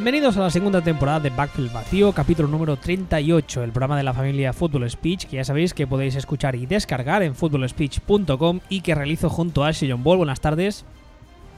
[0.00, 4.14] Bienvenidos a la segunda temporada de Backfield Vacío, capítulo número 38, el programa de la
[4.14, 8.94] familia Football Speech, que ya sabéis que podéis escuchar y descargar en footballspeech.com y que
[8.94, 10.16] realizo junto a Sillon Ball.
[10.16, 10.86] Buenas tardes.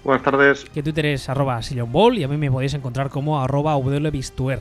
[0.03, 0.65] Buenas tardes.
[0.65, 4.61] Que Twitter es arroba Sillon Ball y a mí me podéis encontrar como arroba wbistuer.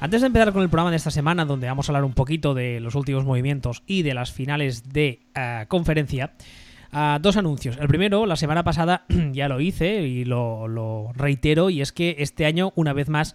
[0.00, 2.52] Antes de empezar con el programa de esta semana, donde vamos a hablar un poquito
[2.52, 6.34] de los últimos movimientos y de las finales de uh, conferencia,
[7.20, 7.76] Dos anuncios.
[7.78, 12.16] El primero, la semana pasada ya lo hice y lo, lo, reitero, y es que
[12.18, 13.34] este año, una vez más,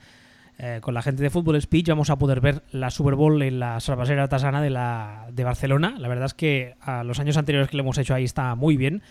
[0.57, 3.59] eh, con la gente de Fútbol Speech, vamos a poder ver la Super Bowl en
[3.59, 5.95] la Salvasera Tasana de, la, de Barcelona.
[5.99, 8.77] La verdad es que a los años anteriores que le hemos hecho ahí está muy
[8.77, 9.01] bien.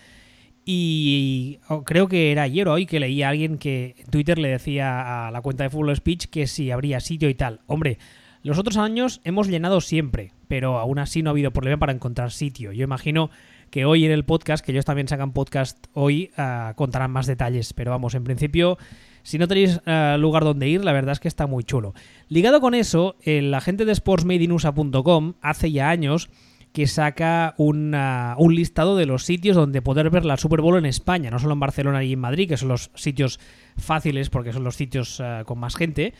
[0.65, 4.49] Y creo que era ayer o hoy que leí a alguien que en Twitter le
[4.49, 7.61] decía a la cuenta de Fútbol Speech que si habría sitio y tal.
[7.67, 7.99] Hombre,
[8.43, 12.31] los otros años hemos llenado siempre, pero aún así no ha habido problema para encontrar
[12.31, 12.73] sitio.
[12.73, 13.31] Yo imagino
[13.71, 17.73] que hoy en el podcast, que ellos también sacan podcast hoy, uh, contarán más detalles.
[17.73, 18.79] Pero vamos, en principio,
[19.23, 21.95] si no tenéis uh, lugar donde ir, la verdad es que está muy chulo.
[22.29, 26.31] Ligado con eso, el agente de sportsmadeinusa.com hace ya años
[26.73, 30.87] que saca una, un listado de los sitios donde poder ver la Super Bowl en
[30.87, 33.41] España, no solo en Barcelona y en Madrid, que son los sitios
[33.77, 36.13] fáciles porque son los sitios con más gente.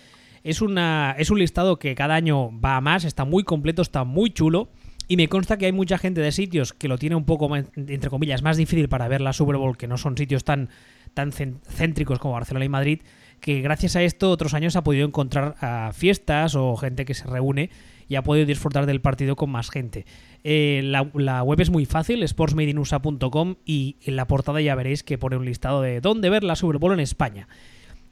[0.43, 4.05] Es, una, es un listado que cada año va a más, está muy completo, está
[4.05, 4.71] muy chulo.
[5.09, 8.11] Y me consta que hay mucha gente de sitios que lo tiene un poco, entre
[8.11, 10.69] comillas, más difícil para ver la Super Bowl, que no son sitios tan,
[11.15, 13.01] tan céntricos como Barcelona y Madrid,
[13.41, 17.27] que gracias a esto otros años ha podido encontrar uh, fiestas o gente que se
[17.27, 17.71] reúne
[18.07, 20.05] y ha podido disfrutar del partido con más gente.
[20.45, 25.19] Eh, la, la, web es muy fácil, sportsmadeinusa.com y en la portada ya veréis que
[25.19, 27.49] pone un listado de dónde ver la Super Bowl en España.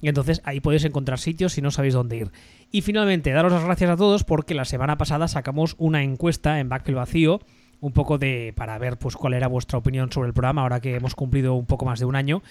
[0.01, 2.31] Y entonces ahí podéis encontrar sitios si no sabéis dónde ir.
[2.71, 6.69] Y finalmente, daros las gracias a todos porque la semana pasada sacamos una encuesta en
[6.69, 7.41] Backfield Vacío,
[7.81, 10.97] un poco de para ver pues cuál era vuestra opinión sobre el programa ahora que
[10.97, 12.43] hemos cumplido un poco más de un año.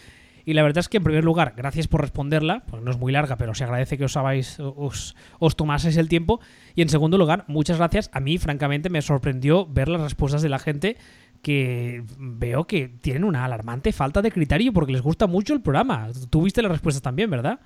[0.47, 3.11] Y la verdad es que en primer lugar, gracias por responderla, pues no es muy
[3.11, 6.39] larga, pero se agradece que os hagáis, os, os tomaseis el tiempo.
[6.75, 8.11] Y en segundo lugar, muchas gracias.
[8.13, 10.97] A mí, francamente, me sorprendió ver las respuestas de la gente
[11.45, 16.07] que veo que tienen una alarmante falta de criterio porque les gusta mucho el programa.
[16.31, 17.59] Tú viste las respuestas también, ¿verdad?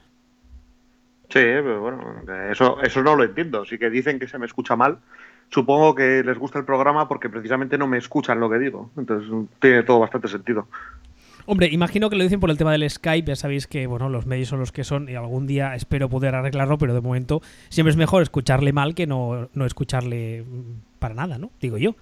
[1.30, 3.64] Sí, pero bueno, eso, eso no lo entiendo.
[3.64, 4.98] Sí que dicen que se me escucha mal.
[5.50, 8.92] Supongo que les gusta el programa porque precisamente no me escuchan lo que digo.
[8.98, 9.32] Entonces
[9.62, 10.68] tiene todo bastante sentido.
[11.46, 13.30] Hombre, imagino que lo dicen por el tema del Skype.
[13.30, 16.36] Ya sabéis que bueno, los medios son los que son y algún día espero poder
[16.36, 20.44] arreglarlo, pero de momento siempre es mejor escucharle mal que no, no escucharle
[21.00, 21.52] para nada, ¿no?
[21.62, 21.96] Digo yo.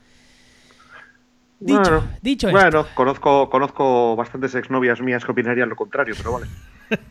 [1.60, 2.88] Dicho, bueno, dicho bueno esto.
[2.94, 6.48] conozco, conozco bastantes exnovias mías que opinarían lo contrario, pero vale.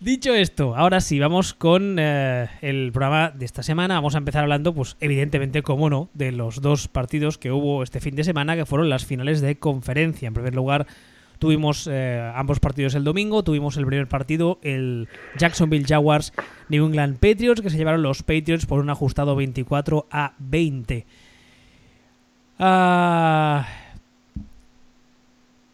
[0.00, 3.94] Dicho esto, ahora sí, vamos con eh, el programa de esta semana.
[3.94, 8.00] Vamos a empezar hablando, pues evidentemente, como no, de los dos partidos que hubo este
[8.00, 10.28] fin de semana, que fueron las finales de conferencia.
[10.28, 10.86] En primer lugar,
[11.38, 13.44] tuvimos eh, ambos partidos el domingo.
[13.44, 15.08] Tuvimos el primer partido, el
[15.38, 16.34] Jacksonville Jaguars
[16.68, 21.06] New England Patriots, que se llevaron los Patriots por un ajustado 24 a 20.
[22.58, 23.62] Uh,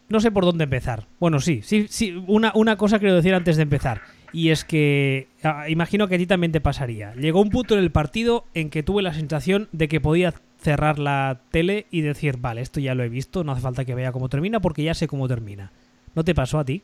[0.08, 1.06] no sé por dónde empezar.
[1.18, 2.22] Bueno, sí, sí, sí.
[2.26, 4.00] Una, una cosa quiero decir antes de empezar.
[4.32, 7.14] Y es que uh, imagino que a ti también te pasaría.
[7.14, 10.98] Llegó un punto en el partido en que tuve la sensación de que podía cerrar
[10.98, 14.12] la tele y decir, vale, esto ya lo he visto, no hace falta que vea
[14.12, 15.70] cómo termina porque ya sé cómo termina.
[16.14, 16.82] ¿No te pasó a ti?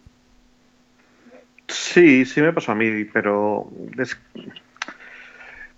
[1.69, 3.71] Sí, sí me pasó a mí, pero...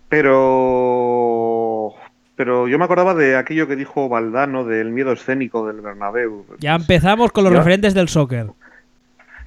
[0.08, 1.94] Pero
[2.38, 6.47] pero yo me acordaba de aquello que dijo Valdano del miedo escénico del Bernabéu.
[6.60, 8.47] Ya empezamos con los referentes del soccer.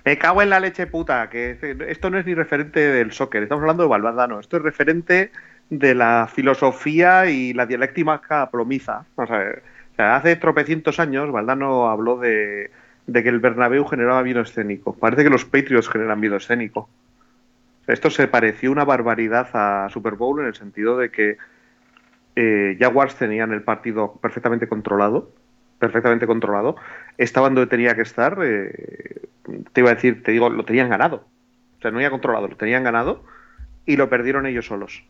[0.03, 1.57] Me cago en la leche puta, que
[1.87, 5.31] esto no es ni referente del soccer, estamos hablando de Valdano, esto es referente
[5.69, 9.05] de la filosofía y la dialéctica plomiza.
[9.15, 12.71] O sea, hace tropecientos años Valdano habló de,
[13.07, 14.93] de, que el Bernabéu generaba miedo escénico.
[14.93, 16.89] Parece que los Patriots generan miedo escénico.
[17.87, 21.37] Esto se pareció una barbaridad a Super Bowl en el sentido de que
[22.35, 25.31] eh, Jaguars tenían el partido perfectamente controlado,
[25.79, 26.75] perfectamente controlado,
[27.17, 29.21] estaban donde tenía que estar, eh,
[29.73, 31.25] te iba a decir, te digo, lo tenían ganado.
[31.77, 33.23] O sea, no había controlado, lo tenían ganado
[33.85, 35.03] y lo perdieron ellos solos.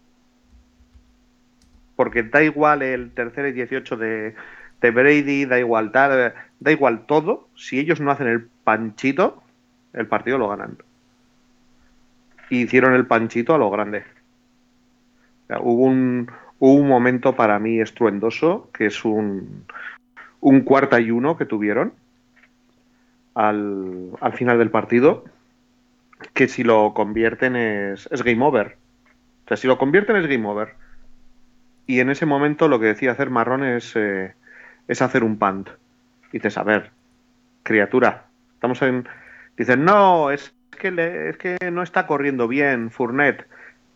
[1.95, 4.33] Porque da igual el tercer y 18 de,
[4.81, 9.44] Brady, da igual tal, da igual todo, si ellos no hacen el panchito,
[9.94, 10.77] el partido lo ganan.
[12.50, 14.00] Y hicieron el panchito a lo grande.
[15.44, 16.31] O sea, hubo un,
[16.62, 19.66] hubo un momento para mí estruendoso, que es un,
[20.42, 21.92] un cuarta y uno que tuvieron
[23.34, 25.25] al, al, final del partido,
[26.36, 28.78] que si lo convierten es, es, game over.
[29.46, 30.75] O sea, si lo convierten es game over.
[31.88, 34.36] Y en ese momento lo que decía hacer Marrón es, eh,
[34.88, 35.68] hacer un punt.
[36.31, 36.92] Y dices, a ver,
[37.63, 39.10] criatura, estamos en...
[39.58, 43.48] Dicen, no, es que, es que no está corriendo bien Fournet.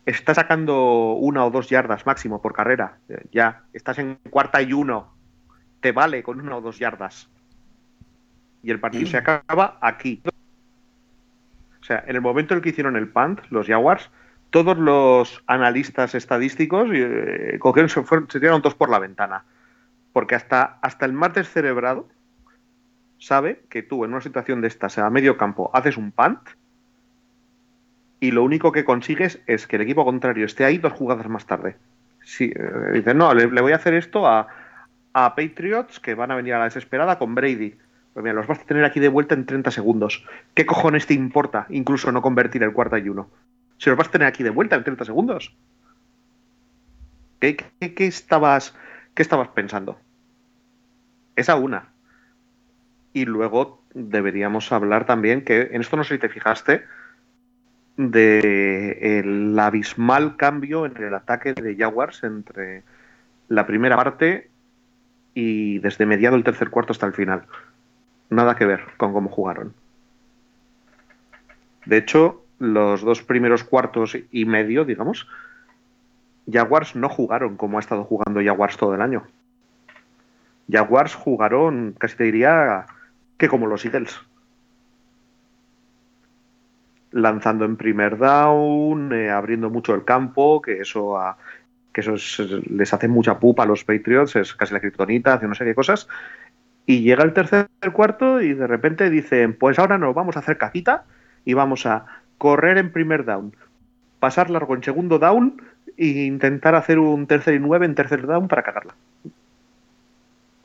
[0.06, 3.00] Está sacando una o dos yardas máximo por carrera.
[3.32, 5.16] Ya, estás en cuarta y uno.
[5.80, 7.30] Te vale con una o dos yardas.
[8.62, 10.22] Y el partido se acaba aquí.
[11.82, 14.10] O sea, en el momento en el que hicieron el punt, los Jaguars,
[14.52, 19.44] todos los analistas estadísticos eh, cogieron, se, fueron, se tiraron todos por la ventana.
[20.14, 22.08] Porque hasta, hasta el más descerebrado
[23.18, 26.40] sabe que tú en una situación de estas a medio campo haces un punt
[28.26, 31.46] y lo único que consigues es que el equipo contrario esté ahí dos jugadas más
[31.46, 31.76] tarde.
[32.24, 34.48] Si, eh, dicen, no, le, voy a hacer esto a,
[35.14, 37.76] a Patriots que van a venir a la desesperada con Brady.
[38.14, 40.26] Pues mira, los vas a tener aquí de vuelta en 30 segundos.
[40.56, 43.30] ¿Qué cojones te importa incluso no convertir el cuarto y uno?
[43.78, 45.56] Si los vas a tener aquí de vuelta en 30 segundos.
[47.40, 48.76] ¿Qué, estabas,
[49.14, 50.00] qué estabas pensando?
[51.36, 51.90] Esa una.
[53.14, 56.86] Y luego deberíamos hablar también que, en esto no sé si te fijaste,
[57.98, 62.84] de el abismal cambio en el ataque de Jaguars entre
[63.48, 64.50] la primera parte
[65.34, 67.44] y desde mediado el tercer cuarto hasta el final
[68.30, 69.74] nada que ver con cómo jugaron.
[71.86, 75.28] De hecho, los dos primeros cuartos y medio, digamos,
[76.52, 79.24] Jaguars no jugaron como ha estado jugando Jaguars todo el año.
[80.70, 82.86] Jaguars jugaron, casi te diría,
[83.38, 84.20] que como los Eagles.
[87.16, 91.18] Lanzando en primer down, eh, abriendo mucho el campo, que eso,
[91.94, 92.16] que eso
[92.70, 95.76] les hace mucha pupa a los Patriots, es casi la criptonita, hace una serie de
[95.76, 96.10] cosas.
[96.86, 100.58] Y llega el tercer cuarto y de repente dicen, pues ahora nos vamos a hacer
[100.58, 101.06] cajita
[101.46, 102.06] y vamos a
[102.38, 103.56] correr en primer down,
[104.20, 105.62] pasar largo en segundo down
[105.98, 108.94] e intentar hacer un tercer y nueve en tercer down para cagarla.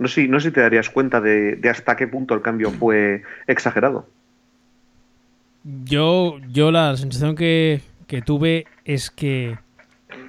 [0.01, 3.23] No sé, no sé si te darías cuenta de, hasta qué punto el cambio fue
[3.47, 4.07] exagerado.
[5.65, 9.59] Yo, yo la sensación que, que tuve es que,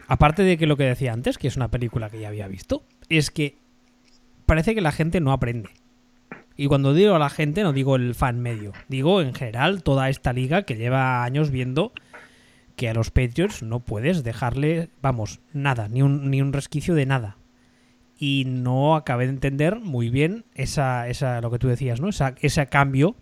[0.08, 2.84] aparte de que lo que decía antes, que es una película que ya había visto,
[3.10, 3.58] es que
[4.46, 5.70] parece que la gente no aprende.
[6.58, 10.10] Y cuando digo a la gente, no digo el fan medio, digo en general toda
[10.10, 11.94] esta liga que lleva años viendo
[12.76, 17.06] que a los Patriots no puedes dejarle, vamos, nada, ni un, ni un resquicio de
[17.06, 17.38] nada.
[18.18, 22.10] Y no acabé de entender muy bien esa, esa lo que tú decías, ¿no?
[22.10, 23.16] Esa, ese cambio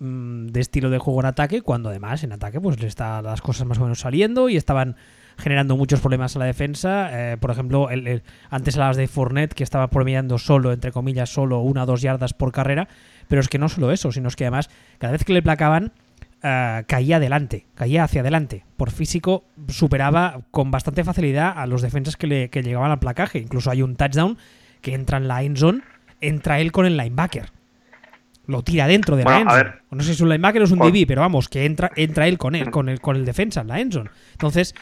[0.00, 3.66] de estilo de juego en ataque, cuando además en ataque pues le están las cosas
[3.66, 4.96] más o menos saliendo y estaban
[5.36, 7.32] generando muchos problemas a la defensa.
[7.32, 11.60] Eh, por ejemplo, el, antes hablabas de Fournette, que estaba promediando solo, entre comillas, solo
[11.60, 12.88] una o dos yardas por carrera.
[13.28, 14.68] Pero es que no solo eso, sino es que además,
[14.98, 15.92] cada vez que le placaban,
[16.42, 18.64] eh, caía adelante, caía hacia adelante.
[18.76, 23.38] Por físico, superaba con bastante facilidad a los defensas que, le, que llegaban al placaje.
[23.38, 24.38] Incluso hay un touchdown
[24.80, 25.82] que entra en la end zone,
[26.20, 27.57] entra él con el linebacker
[28.48, 29.70] lo tira dentro de la endzone.
[29.90, 32.26] No sé si es un linebacker o es un DB, pero vamos, que entra, entra
[32.26, 34.10] él con él, con el, con el defensa en la endzone.
[34.32, 34.74] Entonces,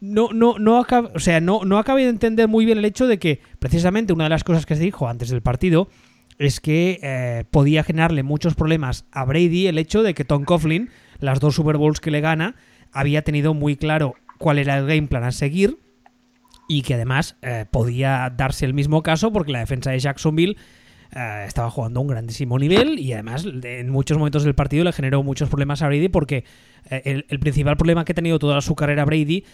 [0.00, 0.80] no, no, no,
[1.14, 4.24] o sea, no, no acabé de entender muy bien el hecho de que precisamente una
[4.24, 5.88] de las cosas que se dijo antes del partido
[6.38, 10.90] es que eh, podía generarle muchos problemas a Brady el hecho de que Tom Coughlin,
[11.18, 12.56] las dos Super Bowls que le gana,
[12.90, 15.78] había tenido muy claro cuál era el game plan a seguir
[16.68, 20.56] y que además eh, podía darse el mismo caso porque la defensa de Jacksonville
[21.16, 24.92] eh, estaba jugando a un grandísimo nivel y además en muchos momentos del partido le
[24.92, 26.44] generó muchos problemas a Brady porque
[26.90, 29.44] eh, el, principal problema que ha tenido toda su carrera Brady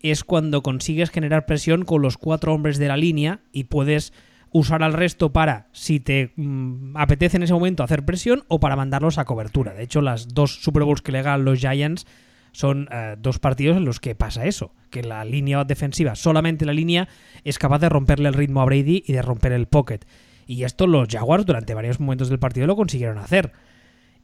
[0.00, 4.12] es cuando consigues generar presión con los cuatro hombres de la línea y puedes
[4.50, 8.74] usar al resto para, si te mm, apetece en ese momento, hacer presión o para
[8.74, 9.74] mandarlos a cobertura.
[9.74, 12.04] De hecho, las dos Super Bowls que le ganan los Giants
[12.50, 16.72] son eh, dos partidos en los que pasa eso, que la línea defensiva, solamente la
[16.72, 17.08] línea,
[17.44, 20.00] es capaz de romperle el ritmo a Brady y de romper el pocket.
[20.46, 23.52] Y esto los Jaguars durante varios momentos del partido lo consiguieron hacer.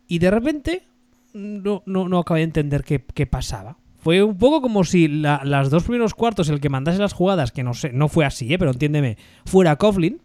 [0.06, 0.82] Y de repente
[1.32, 3.78] no, no, no acabé de entender qué, pasaba.
[3.98, 7.62] Fue un poco como si las dos primeros cuartos, el que mandase las jugadas, que
[7.62, 8.58] no sé, no fue así, ¿eh?
[8.58, 10.22] pero entiéndeme, fuera Coughlin.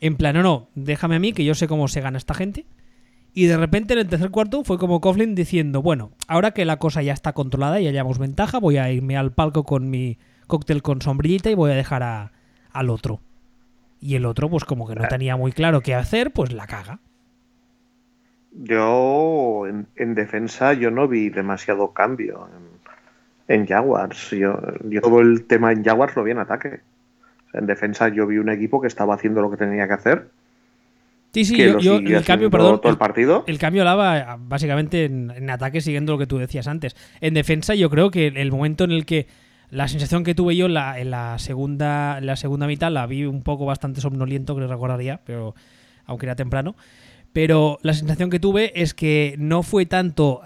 [0.00, 2.66] En plan, no, no, déjame a mí que yo sé cómo se gana esta gente.
[3.32, 6.78] Y de repente en el tercer cuarto fue como Coughlin diciendo, bueno, ahora que la
[6.78, 10.18] cosa ya está controlada y ya llevamos ventaja, voy a irme al palco con mi
[10.46, 12.32] cóctel con sombrillita y voy a dejar a,
[12.72, 13.20] al otro
[14.00, 17.00] y el otro, pues como que no tenía muy claro qué hacer, pues la caga.
[18.52, 22.48] Yo, en, defensa, yo no vi demasiado cambio
[23.48, 24.30] en, Jaguars.
[24.30, 24.58] Yo,
[25.02, 26.80] todo el tema en Jaguars lo vi en ataque.
[27.52, 30.28] en defensa yo vi un equipo que estaba haciendo lo que tenía que hacer.
[31.34, 32.80] Sí, sí, yo, el cambio, perdón.
[32.80, 33.44] Todo el partido.
[33.46, 36.96] El, cambio hablaba básicamente en, en, ataque siguiendo lo que tú decías antes.
[37.20, 39.26] En defensa yo creo que el momento en el que
[39.70, 43.66] la sensación que tuve yo en la, segunda, la segunda mitad la vi un poco
[43.66, 45.54] bastante somnoliento, que recordaría, pero
[46.04, 46.76] aunque era temprano.
[47.32, 50.40] pero la sensación que tuve es que no fue tanto.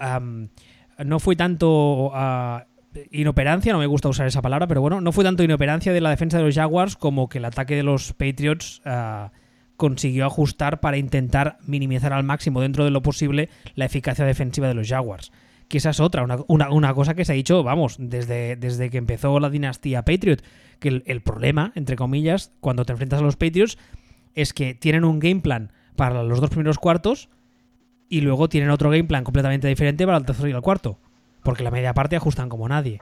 [1.03, 2.11] no fue tanto.
[2.13, 2.65] Ah,
[3.11, 6.09] inoperancia, no me gusta usar esa palabra, pero bueno, no fue tanto inoperancia de la
[6.09, 9.31] defensa de los Jaguars como que el ataque de los Patriots ah,
[9.77, 14.73] consiguió ajustar para intentar minimizar al máximo dentro de lo posible la eficacia defensiva de
[14.73, 15.31] los Jaguars.
[15.71, 19.39] Que esa es otra, una, cosa que se ha dicho, vamos, desde, desde que empezó
[19.39, 20.43] la dinastía Patriot,
[20.79, 23.77] que el, el problema, entre comillas, cuando te enfrentas a los Patriots,
[24.35, 27.29] es que tienen un game plan para los dos primeros cuartos
[28.09, 30.99] y luego tienen otro game plan completamente diferente para el tercero y el cuarto.
[31.41, 32.99] Porque la media parte ajustan como nadie.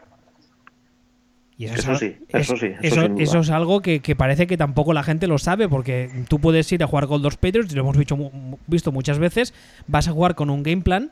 [1.58, 2.74] Y eso, sí, eso sí.
[2.84, 6.84] Eso, es algo que, parece que tampoco la gente lo sabe, porque tú puedes ir
[6.84, 8.32] a jugar con dos Patriots, y lo hemos visto,
[8.68, 9.56] visto muchas veces,
[9.88, 11.12] vas a jugar con un game plan,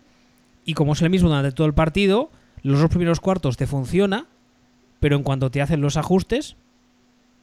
[0.68, 2.30] y como es el mismo durante todo el partido,
[2.62, 4.26] los dos primeros cuartos te funciona,
[5.00, 6.58] pero en cuanto te hacen los ajustes,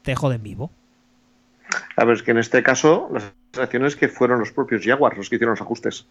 [0.03, 0.71] te joden vivo.
[1.97, 3.23] A ver, es que en este caso la
[3.55, 6.07] sensación es que fueron los propios Jaguars los que hicieron los ajustes.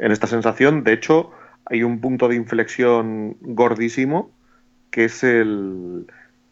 [0.00, 1.30] En esta sensación, de hecho,
[1.66, 4.32] hay un punto de inflexión gordísimo
[4.90, 6.06] que es el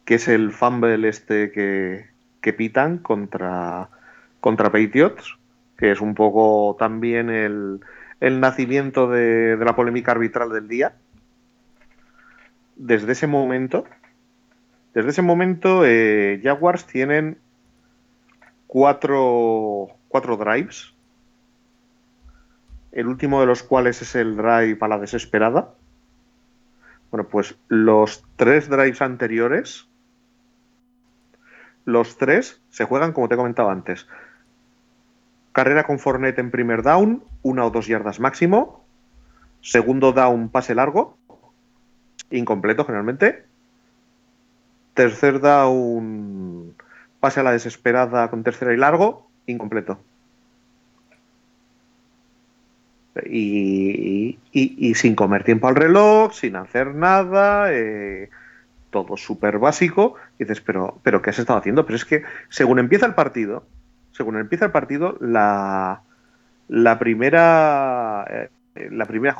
[0.04, 2.06] que es el fumble este que,
[2.40, 3.88] que pitan contra,
[4.38, 5.36] contra Patriots,
[5.76, 7.80] que es un poco también el,
[8.20, 10.96] el nacimiento de, la polémica arbitral del día.
[12.76, 13.84] Desde ese momento,
[14.94, 17.38] desde ese momento, eh, Jaguars tienen
[18.66, 20.94] cuatro, cuatro drives,
[22.92, 25.74] el último de los cuales es el drive a la desesperada.
[27.10, 29.86] Bueno, pues los tres drives anteriores,
[31.84, 34.06] los tres se juegan como te he comentado antes.
[35.56, 38.84] Carrera con Fornet en primer down, una o dos yardas máximo.
[39.62, 41.16] Segundo down, pase largo,
[42.28, 43.46] incompleto generalmente.
[44.92, 46.76] Tercer down,
[47.20, 49.98] pase a la desesperada con tercera y largo, incompleto.
[53.24, 54.36] Y,
[54.94, 58.28] sin comer tiempo al reloj, sin hacer nada, eh,
[58.90, 60.16] todo súper básico.
[60.38, 61.86] Y dices, pero, pero ¿qué has estado haciendo?
[61.86, 63.64] Pero es que según empieza el partido,
[64.16, 66.02] según empieza el partido, la,
[66.68, 68.48] la primera, eh,
[68.90, 69.36] la primera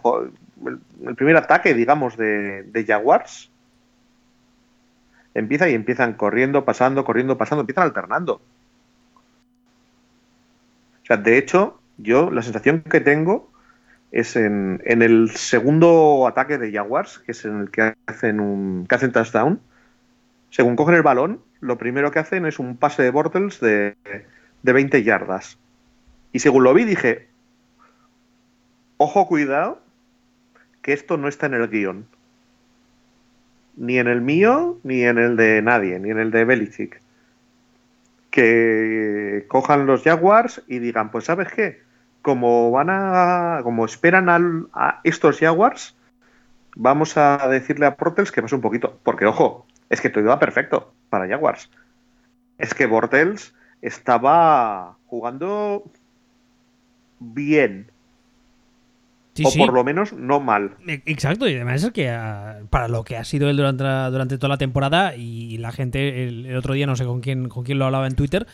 [1.04, 3.50] el, primer ataque, digamos, de, Jaguars
[5.35, 8.40] empieza y empiezan corriendo, pasando, corriendo, pasando, empiezan alternando.
[11.02, 13.50] O sea, de hecho, yo la sensación que tengo
[14.12, 18.95] es en, el segundo ataque de Jaguars, que es en el que hacen un que
[18.95, 19.61] hacen touchdown.
[20.50, 23.95] Según cogen el balón, lo primero que hacen es un pase de Bortles de,
[24.63, 25.59] de 20 yardas.
[26.33, 27.29] Y según lo vi, dije,
[28.97, 29.81] ojo, cuidado,
[30.83, 32.07] que esto no está en el guion
[33.77, 37.01] ni en el mío, ni en el de nadie, ni en el de Belichick.
[38.31, 41.83] Que cojan los Jaguars y digan, pues ¿sabes qué?
[42.23, 43.61] Como van a.
[43.63, 44.29] como esperan
[44.73, 45.95] a estos Jaguars,
[46.75, 48.99] vamos a decirle a Portels que pase un poquito.
[49.05, 51.71] Porque, ojo, es que todo iba perfecto para Jaguars.
[52.59, 55.85] Es que Bortels estaba jugando
[57.21, 57.90] bien
[59.45, 60.76] o por lo menos no mal.
[60.87, 64.38] E, exacto, y además es que ah, para lo que ha sido él durante, durante
[64.38, 67.78] toda la temporada y la gente el, otro día no sé con quién, con quién
[67.78, 68.47] lo hablaba en Twitter,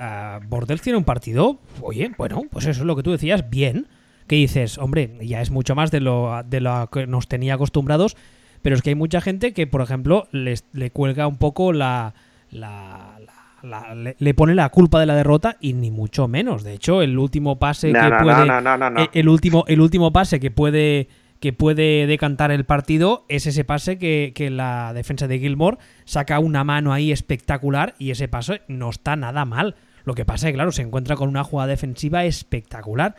[0.00, 3.86] uh, Bortels tiene un partido, oye, bueno, pues eso es lo que tú decías, bien,
[4.26, 8.16] que dices, hombre, ya es mucho más de lo, de lo que nos tenía acostumbrados,
[8.62, 12.14] pero es que hay mucha gente que, por ejemplo, les, le cuelga un poco la,
[12.50, 13.17] la
[13.62, 16.64] le, pone la culpa de la derrota y ni mucho menos.
[16.64, 19.08] De hecho, el último pase que puede.
[19.12, 21.08] el, último, el último pase que puede.
[21.40, 26.38] que puede decantar el partido es ese pase que, que la defensa de Gilmore saca
[26.40, 29.76] una mano ahí espectacular y ese pase no está nada mal.
[30.04, 33.14] Lo que pasa es que, claro, se encuentra con una jugada defensiva espectacular.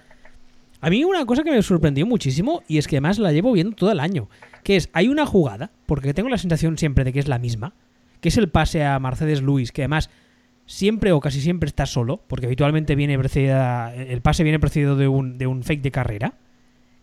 [0.82, 3.76] A mí una cosa que me sorprendió muchísimo y es que además la llevo viendo
[3.76, 4.30] todo el año,
[4.64, 7.74] que es, hay una jugada, porque tengo la sensación siempre de que es la misma,
[8.22, 10.10] que es el pase a Mercedes Luis, que además
[10.70, 15.08] siempre o casi siempre está solo, porque habitualmente viene precedida, el pase viene precedido de
[15.08, 16.34] un, de un fake de carrera,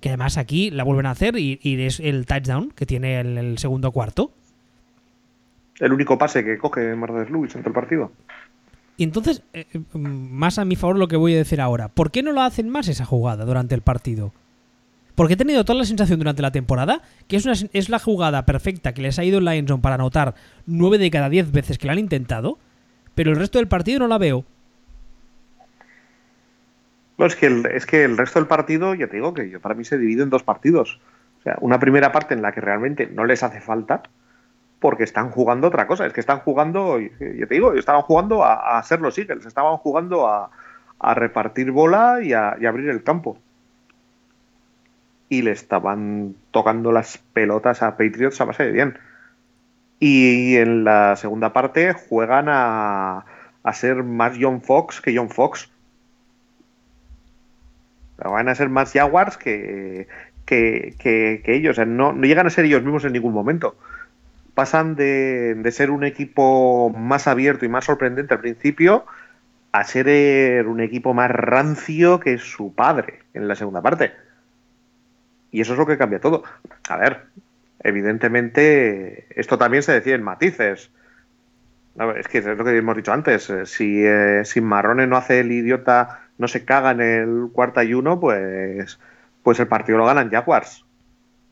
[0.00, 3.58] que además aquí la vuelven a hacer y, es el touchdown que tiene el, el,
[3.58, 4.30] segundo cuarto.
[5.80, 8.12] El único pase que coge Mercedes Lewis en todo el partido.
[8.96, 12.12] Y entonces, eh, eh, más a mi favor lo que voy a decir ahora, ¿por
[12.12, 14.32] qué no lo hacen más esa jugada durante el partido?
[15.16, 18.46] Porque he tenido toda la sensación durante la temporada que es, una, es la jugada
[18.46, 21.88] perfecta que les ha ido en Lions para anotar 9 de cada 10 veces que
[21.88, 22.58] la han intentado
[23.16, 24.44] pero el resto del partido no la veo.
[27.18, 29.60] No, es que, el, es que el resto del partido, ya te digo que yo,
[29.60, 31.00] para mí se divide en dos partidos.
[31.40, 34.02] O sea, una primera parte en la que realmente no les hace falta,
[34.80, 36.06] porque están jugando otra cosa.
[36.06, 40.28] Es que están jugando, ya te digo, estaban jugando a, ser los Eagles, estaban jugando
[40.28, 40.50] a,
[40.98, 43.38] a repartir bola y a, abrir el campo.
[45.30, 48.98] Y le estaban tocando las pelotas a Patriots a base de bien.
[49.98, 53.24] Y en la segunda parte juegan a,
[53.62, 55.70] a ser más John Fox que John Fox.
[58.18, 60.06] Van a ser más Jaguars que,
[60.46, 61.78] que, que, ellos.
[61.78, 63.76] no, no, llegan a ser ellos mismos en ningún momento.
[64.54, 69.04] Pasan de, de, ser un equipo más abierto y más sorprendente al principio
[69.72, 74.12] a ser un equipo más rancio que su padre en la segunda parte.
[75.50, 76.44] Y eso es lo que cambia todo.
[76.88, 77.26] A ver,
[77.86, 80.90] evidentemente, esto también se decía en matices.
[82.16, 83.50] Es que es lo que hemos dicho antes.
[83.64, 87.94] Si, eh, si Marrone no hace el idiota, no se caga en el cuarto y
[87.94, 88.98] uno, pues,
[89.42, 90.84] pues el partido lo ganan Jaguars.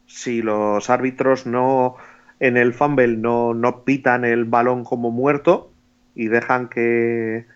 [0.07, 1.97] Si los árbitros no
[2.41, 5.71] en el fumble no, no pitan el balón como muerto
[6.15, 7.47] y dejan que,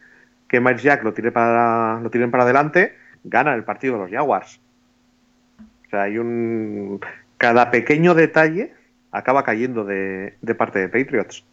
[0.46, 2.94] que Miles Jack lo, tire para, lo tiren para adelante,
[3.24, 4.60] ganan el partido los Jaguars.
[5.86, 7.00] O sea, hay un.
[7.38, 8.74] Cada pequeño detalle
[9.10, 11.44] acaba cayendo de, de parte de Patriots.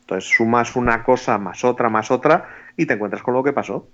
[0.00, 3.88] Entonces sumas una cosa más otra, más otra, y te encuentras con lo que pasó.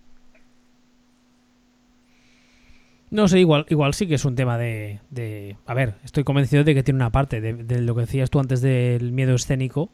[3.11, 6.65] No sé, igual, igual sí que es un tema de, de A ver, estoy convencido
[6.65, 9.91] de que tiene una parte de, lo que decías tú antes del miedo escénico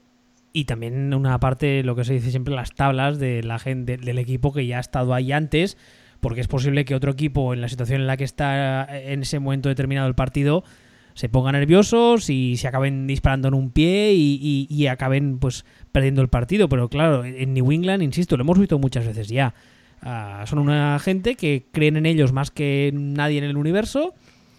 [0.52, 4.18] y también una parte, lo que se dice siempre, las tablas de la gente, del
[4.18, 5.76] equipo que ya ha estado ahí antes,
[6.24, 9.38] porque es posible que otro equipo, en la situación en la que está en ese
[9.40, 10.64] momento determinado el partido,
[11.12, 16.28] se ponga nerviosos y se acaben disparando en un pie y, acaben pues perdiendo el
[16.28, 16.70] partido.
[16.70, 19.54] Pero claro, en New England, insisto, lo hemos visto muchas veces ya.
[20.00, 24.14] Ah, son una gente que creen en ellos más que nadie en el universo,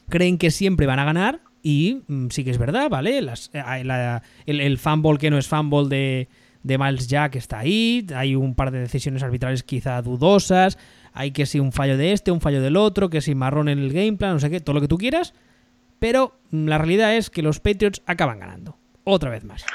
[0.08, 3.18] creen que siempre van a ganar y mm, sí que es verdad, ¿vale?
[3.18, 6.30] Eh, el, el fumble que no es fumble de,
[6.66, 8.06] de Miles Jack está ahí.
[8.16, 10.80] Hay un par de decisiones arbitrales quizá dudosas.
[11.16, 13.80] Hay que si un fallo de este, un fallo del otro, que si marrón en
[13.80, 15.34] el game plan, no sé qué, todo lo que tú quieras.
[15.98, 18.78] Pero mm, la realidad es que los Patriots acaban ganando.
[19.06, 19.66] Otra vez más.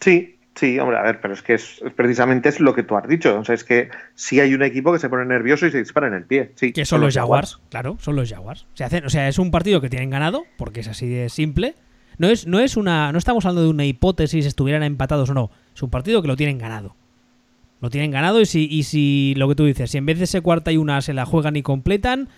[0.00, 3.06] Sí, Sí, hombre, a ver, pero es que es, precisamente es lo que tú has
[3.06, 3.38] dicho.
[3.38, 6.08] O sea, es que si hay un equipo que se pone nervioso y se dispara
[6.08, 6.50] en el pie.
[6.56, 8.66] Sí, que son, los Jaguars, claro, son los Jaguars.
[8.74, 11.76] Se hacen, o sea, es un partido que tienen ganado, porque es así de simple.
[12.18, 13.12] No es, no es una.
[13.12, 15.52] No estamos hablando de una hipótesis, estuvieran empatados o no.
[15.76, 16.96] Es un partido que lo tienen ganado.
[17.80, 20.24] Lo tienen ganado y si, y si lo que tú dices, si en vez de
[20.24, 22.28] ese cuarta y una se la juegan y completan,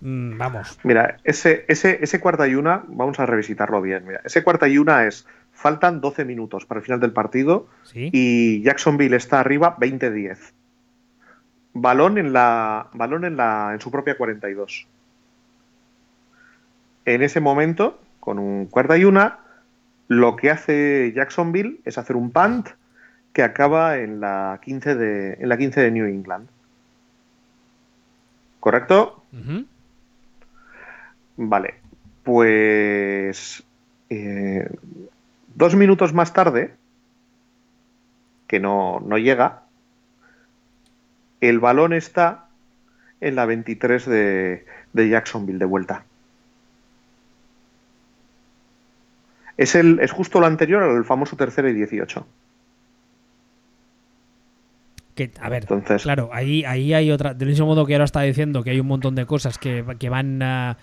[0.00, 0.78] mm, vamos.
[0.82, 4.04] Mira, ese, ese, ese cuarta y una, vamos a revisitarlo bien.
[4.06, 5.26] Mira, ese cuarta y una es
[5.60, 10.38] Faltan 12 minutos para el final del partido y Jacksonville está arriba 20-10.
[11.74, 14.86] Balón en la balón en la en su propia 42.
[17.04, 19.40] En ese momento, con un cuarta y una,
[20.08, 22.70] lo que hace Jacksonville es hacer un punt
[23.32, 26.48] que acaba en la 15 de en la 15 de New England.
[28.60, 29.24] ¿Correcto?
[31.36, 31.74] Vale.
[32.22, 33.62] Pues
[34.10, 34.68] eh,
[35.60, 36.72] Dos minutos más tarde,
[38.46, 39.64] que no, llega,
[41.42, 42.46] el balón está
[43.20, 44.64] en la 23 de,
[44.94, 46.04] Jacksonville de vuelta.
[49.56, 52.26] Es, el, es justo lo anterior al famoso tercero y 18.
[55.20, 57.34] Que, a ver, Entonces, claro, ahí, ahí hay otra.
[57.34, 60.42] Del mismo modo que ahora está diciendo que hay un montón de cosas que, van
[60.42, 60.78] a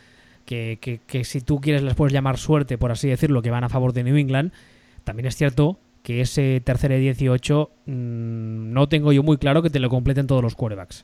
[0.45, 3.93] que, si tú quieres les puedes llamar suerte, por así decirlo, que van a favor
[3.93, 4.51] de New England.
[5.03, 9.71] También es cierto que ese tercer y 18 mm, no tengo yo muy claro que
[9.71, 11.03] te lo completen todos los quarterbacks.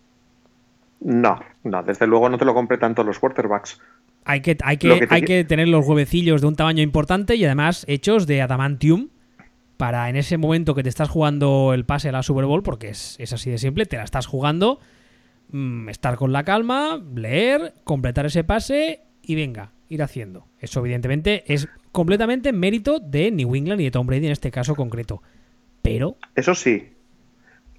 [1.00, 3.82] No, no, desde luego no te lo completan todos los quarterbacks.
[4.26, 7.84] Hay que, hay que, hay que tener los huevecillos de un tamaño importante y además
[7.88, 9.10] hechos de adamantium
[9.78, 12.90] para en ese momento que te estás jugando el pase a la Super Bowl, porque
[12.90, 14.80] es, así de simple, te la estás jugando,
[15.50, 20.48] mm, estar con la calma, leer, completar ese pase y venga, ir haciendo.
[20.60, 24.76] Eso evidentemente es completamente mérito de New England y de Tom Brady en este caso
[24.76, 25.22] concreto.
[25.82, 26.18] Pero...
[26.36, 26.94] Eso sí.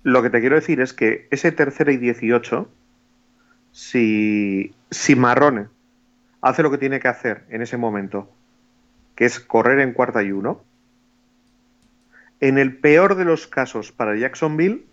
[0.02, 2.68] Lo que te quiero decir es que ese tercero y 18,
[3.72, 5.68] si, si Marrone
[6.42, 8.30] hace lo que tiene que hacer en ese momento,
[9.14, 10.62] que es correr en cuarta y uno,
[12.44, 14.84] en el peor de los casos para Jacksonville,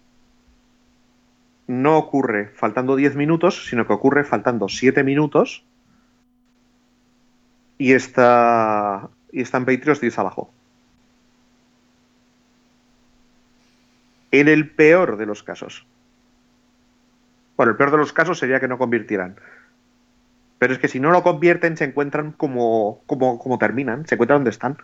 [1.68, 5.66] no ocurre faltando 10 minutos, sino que ocurre faltando 7 minutos
[7.78, 10.54] y está y están Patriots 10 abajo.
[14.32, 15.86] En el peor de los casos.
[17.58, 19.36] Bueno, el peor de los casos sería que no convirtieran.
[20.58, 24.38] Pero es que si no lo convierten, se encuentran como, como, como terminan, se encuentran
[24.38, 24.78] donde están.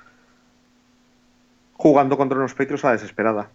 [1.77, 3.49] Jugando contra unos Patriots a desesperada.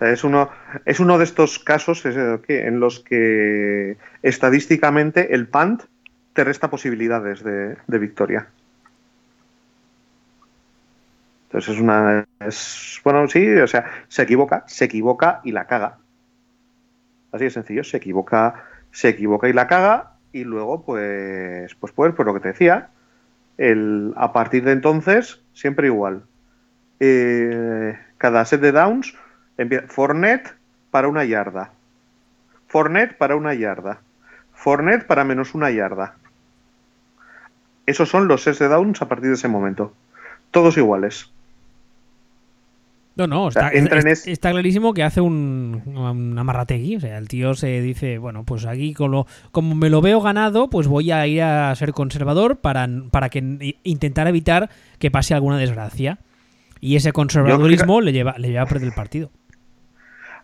[0.00, 0.50] es, uno,
[0.84, 5.82] es uno de estos casos en los que estadísticamente el punt
[6.32, 8.48] te resta posibilidades de, victoria.
[11.46, 12.24] Entonces es una.
[12.38, 15.98] Es, bueno, sí, o sea, se equivoca, se equivoca y la caga.
[17.32, 22.14] Así de sencillo, se equivoca, se equivoca y la caga, y luego, pues, pues, pues,
[22.14, 22.90] pues lo que te decía,
[23.58, 26.24] el, a partir de entonces, siempre igual.
[27.00, 29.14] Eh, cada set de downs,
[29.88, 30.56] Fornet
[30.90, 31.72] para una yarda.
[32.66, 34.00] Fornet para una yarda.
[34.54, 36.16] Fornet para menos una yarda.
[37.86, 39.94] Esos son los sets de downs a partir de ese momento.
[40.50, 41.32] Todos iguales.
[43.26, 46.96] No, no, está, clarísimo que hace un, un, amarrategui.
[46.96, 50.70] O sea, el tío se dice, bueno, pues aquí como, como me lo veo ganado,
[50.70, 55.58] pues voy a ir a ser conservador para, para que intentar evitar que pase alguna
[55.58, 56.18] desgracia.
[56.80, 59.30] Y ese conservadurismo le lleva, le lleva a perder el partido.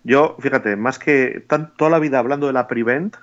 [0.05, 1.45] Yo, fíjate, más que
[1.77, 3.17] toda la vida hablando de la prevent,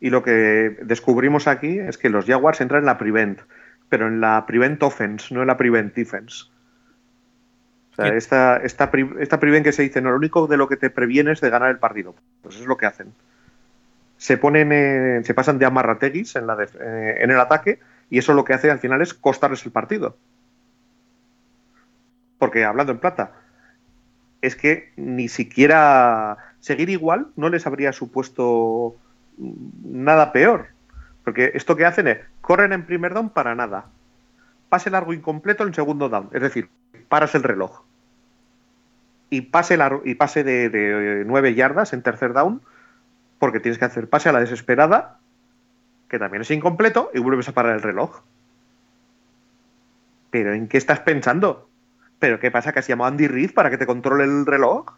[0.00, 3.40] y lo que descubrimos aquí es que los Jaguars entran en la prevent,
[3.88, 6.44] pero en la prevent offense, no en la prevent defense.
[7.92, 10.76] O sea, esta, esta, esta prevent que se dice, no, lo único de lo que
[10.76, 12.14] te previene es de ganar el partido.
[12.42, 13.12] Pues eso es lo que hacen.
[14.16, 18.44] Se ponen, se pasan de amarrateguis en, la eh, en el ataque y eso lo
[18.44, 20.16] que hace al final es costarles el partido.
[22.38, 23.32] Porque hablando en plata,
[24.40, 28.96] es que ni siquiera seguir igual no les habría supuesto
[29.38, 30.68] nada peor.
[31.24, 33.86] Porque esto que hacen es, corren en primer down para nada.
[34.70, 36.30] Pase largo incompleto en segundo down.
[36.32, 36.70] Es decir,
[37.08, 37.82] paras el reloj.
[39.28, 42.62] Y pase, y pase de, de nueve yardas en tercer down,
[43.38, 45.18] porque tienes que hacer pase a la desesperada,
[46.08, 48.22] que también es incompleto, y vuelves a parar el reloj.
[50.30, 51.68] Pero ¿en qué estás pensando?
[52.18, 52.72] ¿Pero qué pasa?
[52.72, 54.94] ¿Que has llamado a Andy Reid para que te controle el reloj?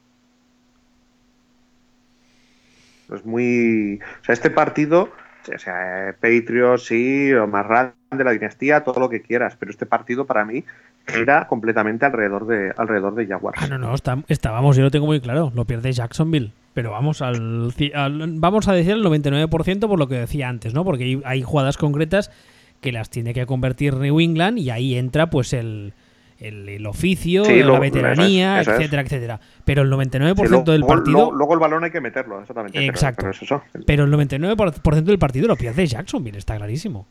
[3.14, 4.00] Es muy.
[4.20, 5.10] O sea, este partido,
[5.54, 9.86] o sea, Patriots, sí, o más de la dinastía, todo lo que quieras, pero este
[9.86, 10.64] partido para mí
[11.06, 13.58] era completamente alrededor de, alrededor de Jaguars.
[13.60, 13.94] Ah, no, no,
[14.28, 16.52] estábamos, yo lo tengo muy claro, lo pierde Jacksonville.
[16.74, 17.72] Pero vamos al,
[18.38, 20.84] vamos a decir el 99% por lo que decía antes, ¿no?
[20.84, 22.30] Porque hay jugadas concretas
[22.80, 25.92] que las tiene que convertir New England y ahí entra pues el,
[26.42, 29.40] el, oficio, la veteranía, etcétera, etcétera.
[29.64, 31.30] Pero el 99% del partido.
[31.32, 32.84] luego el balón hay que meterlo, exactamente.
[32.84, 33.30] Exacto.
[33.86, 37.06] Pero, el 99% del partido lo pierde Jacksonville, está clarísimo.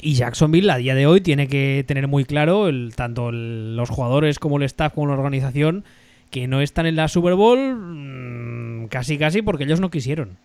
[0.00, 4.38] Y Jacksonville a día de hoy tiene que tener muy claro, el, tanto los jugadores
[4.38, 5.84] como el staff como la organización,
[6.30, 10.36] que no están en la Super Bowl mm, casi casi porque ellos no quisieron.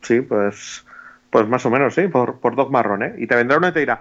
[0.00, 0.86] Sí, pues,
[1.30, 3.12] pues más o menos, sí, por, por dos marrones.
[3.18, 4.00] Y te vendrá uno y te dirá,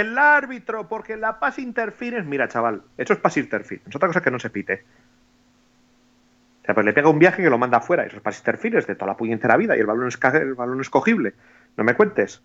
[0.00, 2.28] el árbitro, porque la pass interference.
[2.28, 3.88] Mira, chaval, eso es pass interference.
[3.88, 4.84] Es otra cosa que no se pite.
[6.62, 8.04] O sea, pues le pega un viaje que lo manda afuera.
[8.04, 9.76] Eso es pass interference de toda la puñetera vida.
[9.76, 11.34] Y el balón es, el balón escogible.
[11.76, 12.42] No me cuentes.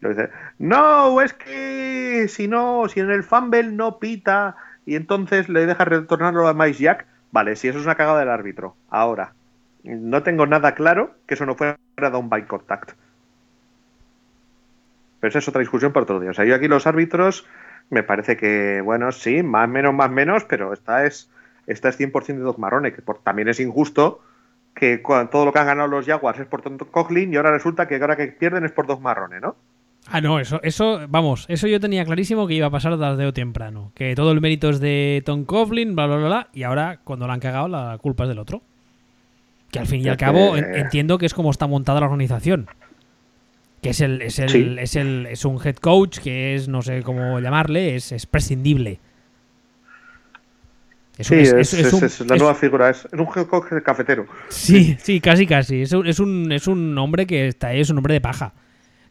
[0.00, 5.66] Dice, no, es que si no, si en el fumble no pita y entonces le
[5.66, 7.06] deja retornarlo a Mice Jack.
[7.32, 8.74] Vale, si eso es una cagada del árbitro.
[8.88, 9.34] Ahora,
[9.84, 11.76] no tengo nada claro que eso no fuera
[12.14, 12.92] un by contact.
[15.20, 16.30] Pero esa es otra discusión para otro día.
[16.30, 17.46] O sea, yo aquí los árbitros
[17.90, 21.30] me parece que, bueno, sí, más menos, más menos, pero esta es,
[21.66, 24.22] esta es 100% de dos marrones, que también es injusto
[24.74, 24.98] que
[25.30, 27.96] todo lo que han ganado los Jaguars es por tonto Coughlin y ahora resulta que
[27.96, 29.56] ahora que pierden es por dos marrones, ¿no?
[30.06, 33.32] Ah, no, eso, eso, vamos, eso yo tenía clarísimo que iba a pasar tarde o
[33.34, 33.92] temprano.
[33.94, 37.26] Que todo el mérito es de Tom Coughlin, bla, bla, bla, bla, y ahora cuando
[37.26, 38.62] lo han cagado la culpa es del otro.
[39.70, 42.68] Que al fin y al cabo entiendo que es como está montada la organización
[43.82, 47.02] que es el, es el, es el es un head coach que es no sé
[47.02, 49.00] cómo llamarle es, es prescindible
[51.24, 54.26] sí, es, la nueva figura, es, un head coach cafetero.
[54.48, 55.82] Sí, sí, casi, casi.
[55.82, 58.54] Es un, es un, es un hombre que está ahí, es un hombre de paja.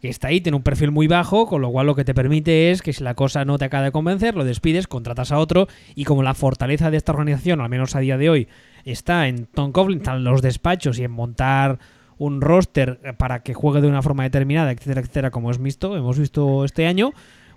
[0.01, 2.71] Que está ahí, tiene un perfil muy bajo, con lo cual lo que te permite
[2.71, 5.67] es que si la cosa no te acaba de convencer, lo despides, contratas a otro,
[5.93, 8.47] y como la fortaleza de esta organización, al menos a día de hoy,
[8.85, 11.79] está en Tom Coughlin, en los despachos y en montar
[12.19, 16.19] un roster para que juegue de una forma determinada, etcétera, etcétera, como hemos visto, hemos
[16.19, 17.11] visto este año,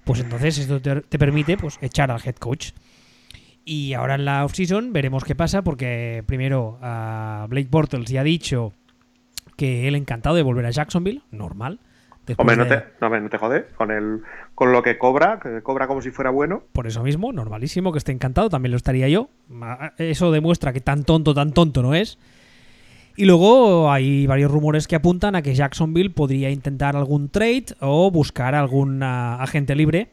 [0.05, 2.70] pues entonces esto te, permite pues echar al head coach.
[3.64, 8.72] Y ahora en la offseason veremos qué pasa, porque primero Blake Bortles ya ha dicho
[9.57, 11.79] que él encantado de volver a Jacksonville, normal.
[12.37, 14.22] Hombre, no, te, no, te jode con, el,
[14.55, 16.62] con lo que cobra, que cobra como si fuera bueno.
[16.72, 19.29] Por eso mismo, normalísimo que esté encantado, también lo estaría yo.
[19.98, 22.18] Eso demuestra que tan tonto, tan tonto no es.
[23.16, 28.11] Y luego hay varios rumores que apuntan a que Jacksonville podría intentar algún trade o
[28.11, 30.09] buscar algún agente libre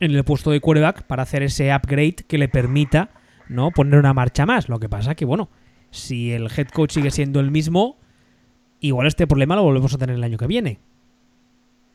[0.00, 3.10] en el puesto de quarterback para hacer ese upgrade que le permita
[3.48, 3.70] ¿no?
[3.70, 4.68] Poner una marcha más.
[4.68, 5.48] Lo que pasa que, bueno,
[5.90, 7.96] si el head coach sigue siendo el mismo,
[8.80, 10.78] igual este problema lo volvemos a tener el año que viene.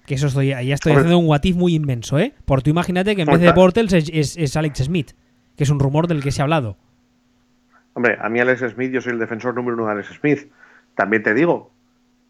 [0.08, 1.02] Que eso estoy, ya estoy Hombre.
[1.06, 2.34] haciendo un what if muy inmenso, ¿eh?
[2.46, 5.12] Porque tú imagínate que en vez de Bortles es, es- es Alex Smith,
[5.56, 6.76] que es un rumor del que se ha hablado.
[7.94, 10.52] Hombre, a mí Alex Smith, yo soy el defensor número uno de Alex Smith.
[10.96, 11.72] También te digo,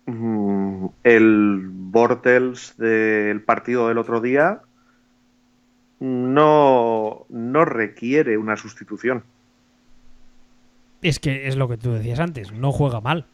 [0.05, 4.61] mm, el Bortles del partido del otro día
[5.99, 9.23] no, no requiere una sustitución.
[11.01, 13.25] Es que es lo que tú decías antes, no juega mal.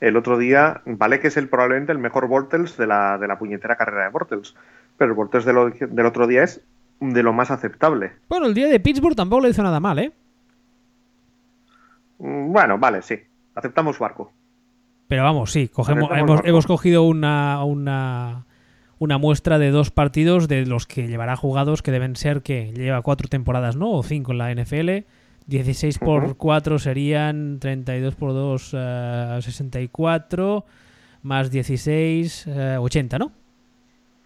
[0.00, 3.38] El otro día, vale que es el probablemente el mejor Bortles de la, de la
[3.38, 4.54] puñetera carrera de Bortles,
[4.96, 6.60] pero el Bortles de lo- del otro día es
[7.00, 8.12] de lo más aceptable.
[8.28, 10.12] Bueno, el día de Pittsburgh tampoco le hizo nada mal, ¿eh?
[12.18, 13.16] Mm, Bueno, vale, sí,
[13.54, 14.32] aceptamos su barco.
[15.06, 16.10] Pero vamos, sí, cogemos,
[16.44, 18.44] hemos, cogido una, una,
[18.98, 23.00] una muestra de dos partidos de los que llevará jugados que deben ser que lleva
[23.00, 23.90] cuatro temporadas, ¿no?
[23.92, 25.04] O cinco en la NFL.
[25.46, 26.34] 16 por Ujú.
[26.36, 30.66] 4 serían 32 por 2, eh, 64,
[31.22, 33.32] más 16, eh, 80, ¿no?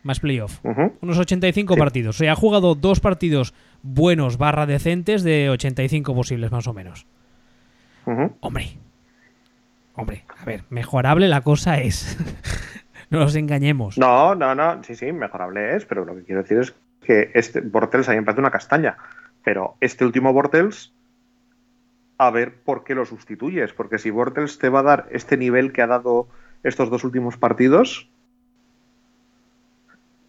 [0.02, 0.59] Más playoff.
[0.64, 0.94] Ujú.
[1.00, 1.78] Unos 85 Sí.
[1.78, 2.16] partidos.
[2.16, 7.07] O sea, ha jugado dos partidos buenos barra decentes de 85 posibles, más o menos.
[8.04, 8.78] Hombre.
[9.94, 12.16] Hombre, a ver, mejorable la cosa es.
[13.10, 13.98] no nos engañemos.
[13.98, 17.60] No, no, no, sí, sí, mejorable es, pero lo que quiero decir es que este
[17.60, 18.96] Bortels a mí me parece una castaña,
[19.44, 20.92] pero este último Bortels,
[22.16, 25.72] a ver por qué lo sustituyes, porque si Bortels te va a dar este nivel
[25.72, 26.28] que ha dado
[26.62, 28.08] estos dos últimos partidos,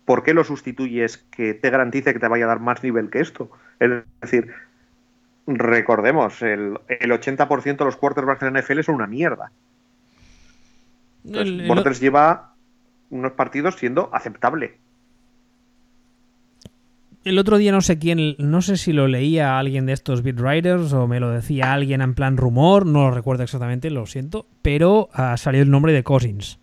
[0.05, 3.21] ¿por qué lo sustituyes que te garantice que te vaya a dar más nivel que
[3.21, 3.49] esto?
[3.79, 4.51] Es decir,
[5.47, 9.51] recordemos, el, el 80% de los quarterbacks de la NFL son una mierda.
[11.25, 12.53] Entonces, El- el- Bortles lleva
[13.09, 14.77] unos partidos siendo aceptable.
[17.23, 20.39] El otro día no sé quién, no sé si lo leía alguien de estos beat
[20.41, 24.45] writers o me lo decía alguien en plan rumor, no lo recuerdo exactamente, lo siento,
[24.61, 26.59] pero ah, salió el nombre de Cousins.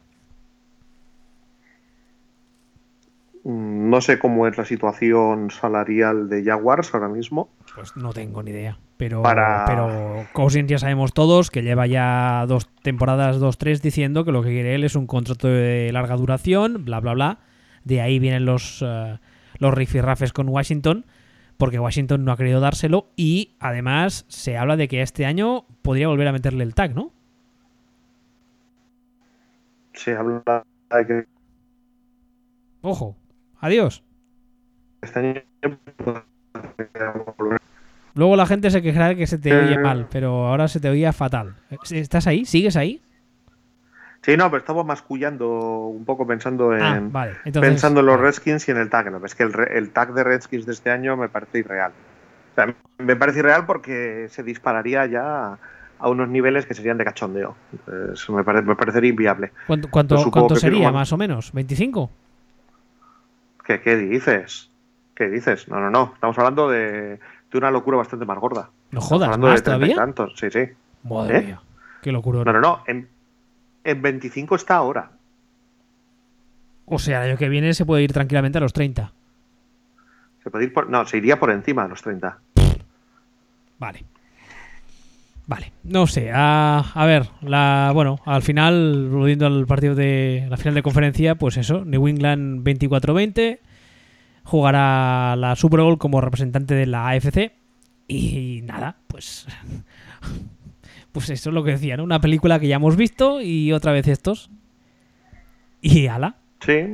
[3.44, 7.48] Mm, No sé cómo es la situación salarial de Jaguars ahora mismo.
[7.74, 8.78] Pues no tengo ni idea.
[8.96, 14.24] Pero, Para- pero Cousins ya sabemos todos que lleva ya dos temporadas, dos, tres, diciendo
[14.24, 17.38] que lo que quiere él es un contrato de larga duración, bla, bla, bla.
[17.84, 19.18] De ahí vienen los, eh,
[19.58, 21.06] los rifirrafes con Washington,
[21.56, 23.06] porque Washington no ha querido dárselo.
[23.16, 27.12] Y además se habla de que este año podría volver a meterle el tag, ¿no?
[29.94, 31.26] Se habla de que
[32.82, 33.16] Ojo,
[33.60, 34.02] adiós.
[35.02, 35.42] este año
[38.14, 39.64] Luego la gente se quejará de que se te Eh.
[39.64, 41.54] oye mal, pero ahora se te oía fatal.
[41.90, 42.44] ¿Estás ahí?
[42.44, 43.00] ¿Sigues ahí?
[44.22, 45.48] Sí, no, pero estamos mascullando
[45.86, 47.32] un poco pensando en, Ah, vale.
[47.44, 49.10] Entonces, pensando en los Redskins y en el tag.
[49.10, 49.24] ¿no?
[49.24, 51.92] Es que el, tag de Redskins de este año me parece irreal.
[52.52, 55.56] O sea, me parece irreal porque se dispararía ya
[55.98, 57.56] a unos niveles que serían de cachondeo.
[57.72, 59.52] Entonces, me, pare- me parecería inviable.
[59.66, 61.54] ¿Cuánto, sería, más o menos?
[61.54, 62.10] ¿25?
[63.64, 64.70] ¿Qué, qué dices?
[65.14, 65.68] ¿Qué dices?
[65.68, 66.12] No, no, no.
[66.14, 67.20] Estamos hablando de,
[67.50, 68.70] de una locura bastante más gorda.
[68.90, 69.96] No jodas, hablando ¿más de todavía?
[69.96, 70.32] tantos.
[70.36, 70.60] Sí, sí.
[71.04, 71.42] Madre ¿Eh?
[71.42, 71.60] mía.
[72.02, 72.44] Qué locura.
[72.44, 72.82] No, no, no.
[72.86, 73.08] En,
[73.84, 75.10] en 25 está ahora.
[76.86, 79.12] O sea, el año que viene se puede ir tranquilamente a los 30.
[80.42, 82.38] Se puede ir por, no, se iría por encima de los 30.
[83.78, 84.04] Vale.
[85.46, 85.72] Vale.
[85.84, 86.30] No sé.
[86.32, 91.34] A, a ver, la, bueno, al final, volviendo al partido de la final de conferencia,
[91.34, 93.58] pues eso, New England 24-20.
[94.50, 97.52] Jugará la Super Bowl como representante de la AFC.
[98.08, 99.46] Y nada, pues.
[101.12, 102.04] Pues eso es lo que decía, ¿no?
[102.04, 104.48] Una película que ya hemos visto y otra vez estos.
[105.80, 106.36] Y ala.
[106.60, 106.84] Sí,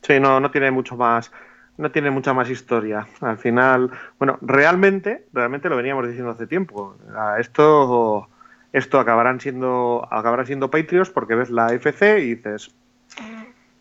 [0.00, 1.30] sí, no, no tiene mucho más,
[1.76, 3.06] no tiene mucha más historia.
[3.20, 6.96] Al final, bueno, realmente, realmente lo veníamos diciendo hace tiempo.
[7.38, 8.30] Esto,
[8.72, 12.74] esto acabarán siendo, acabarán siendo Patriots porque ves la FC y dices,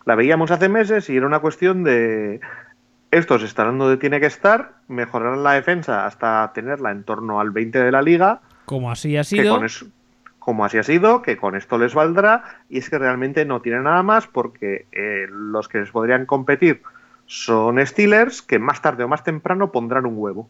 [0.05, 2.39] la veíamos hace meses y era una cuestión de
[3.11, 7.79] estos estarán donde tiene que estar, mejorarán la defensa hasta tenerla en torno al 20
[7.83, 9.55] de la liga Como así ha que sido.
[9.55, 9.85] con eso-
[10.39, 13.79] como así ha sido, que con esto les valdrá, y es que realmente no tiene
[13.79, 16.81] nada más porque eh, los que les podrían competir
[17.27, 20.49] son Steelers, que más tarde o más temprano pondrán un huevo.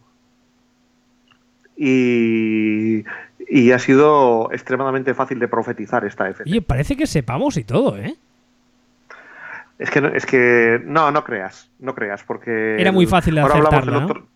[1.76, 3.04] Y,
[3.48, 6.48] y ha sido extremadamente fácil de profetizar esta FC.
[6.50, 8.16] Oye, parece que sepamos y todo, ¿eh?
[9.78, 12.76] Es que, no- es que no, no creas, no creas, porque...
[12.80, 14.26] Era muy fácil de ahora hablamos acertarla, del otro-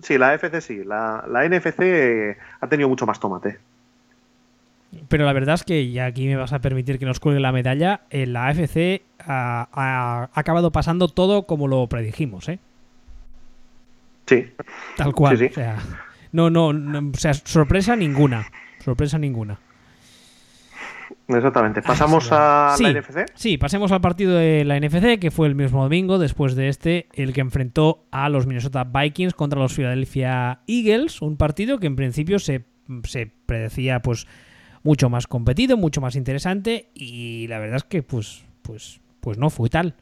[0.00, 3.58] Sí, la FC sí, la, la NFC eh, ha tenido mucho más tomate.
[5.08, 7.52] Pero la verdad es que, y aquí me vas a permitir que nos cuelgue la
[7.52, 12.58] medalla, en la AFC ha, ha- ha acabado pasando todo como lo predijimos, ¿eh?
[14.26, 14.52] Sí.
[14.96, 15.36] Tal cual.
[15.38, 15.52] Sí, sí.
[15.52, 15.78] O sea,
[16.32, 18.46] no, no, no, o sea, sorpresa ninguna.
[18.84, 19.58] Sorpresa ninguna.
[21.28, 21.80] Exactamente.
[21.82, 23.30] ¿Pasamos a Sí, la NFC?
[23.34, 27.08] Sí, pasemos al partido de la NFC, que fue el mismo domingo, después de este,
[27.14, 31.96] el que enfrentó a los Minnesota Vikings contra los Philadelphia Eagles, un partido que en
[31.96, 32.64] principio se,
[33.04, 34.26] se predecía pues
[34.82, 39.48] mucho más competido, mucho más interesante, y la verdad es que pues, pues, pues no
[39.48, 39.94] fue tal.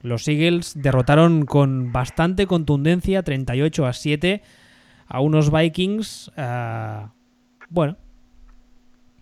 [0.00, 4.42] Los Eagles derrotaron con bastante contundencia, 38 a 7,
[5.06, 7.12] a unos Vikings, ah,
[7.68, 7.98] bueno,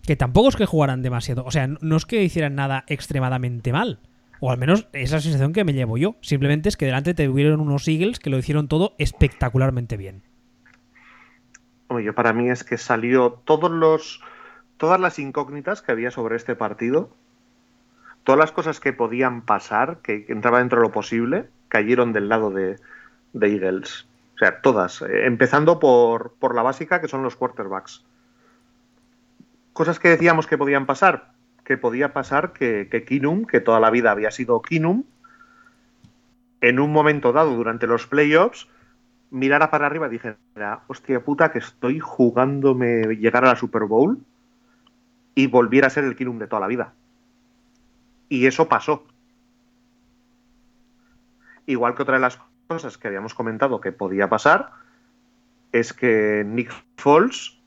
[0.05, 1.43] que tampoco es que jugaran demasiado.
[1.45, 3.99] O sea, no es que hicieran nada extremadamente mal.
[4.39, 6.15] O al menos esa sensación que me llevo yo.
[6.21, 10.23] Simplemente es que delante tuvieron unos Eagles que lo hicieron todo espectacularmente bien.
[11.87, 14.21] Hombre, yo para mí es que salió todos los,
[14.77, 17.09] todas las incógnitas que había sobre este partido,
[18.23, 22.49] todas las cosas que podían pasar, que, entraba dentro de lo posible, cayeron del lado
[22.51, 22.77] de,
[23.33, 24.07] de Eagles.
[24.35, 25.01] O sea, todas.
[25.03, 28.03] Eh, empezando por, por la básica, que son los quarterbacks.
[29.75, 31.33] Cosas que decíamos que podían pasar.
[31.65, 35.03] Que podía pasar que, que Kinum, que toda la vida había sido Kinum,
[36.61, 38.69] en un momento dado durante los playoffs,
[39.31, 40.37] mirara para arriba y dijera,
[40.87, 44.17] hostia puta, que estoy jugándome llegar a la Super Bowl
[45.35, 46.93] y volviera a ser el Kinum de toda la vida.
[48.29, 49.05] Y eso pasó.
[51.65, 54.71] Igual que otra de las cosas que habíamos comentado que podía pasar
[55.73, 57.59] es que Nick Foles,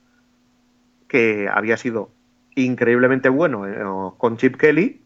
[1.09, 2.11] que había sido
[2.55, 5.01] increíblemente bueno eh, con Chip Kelly,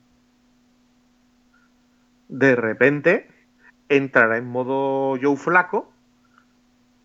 [2.28, 3.28] de repente
[3.88, 5.92] entrará en modo Joe Flaco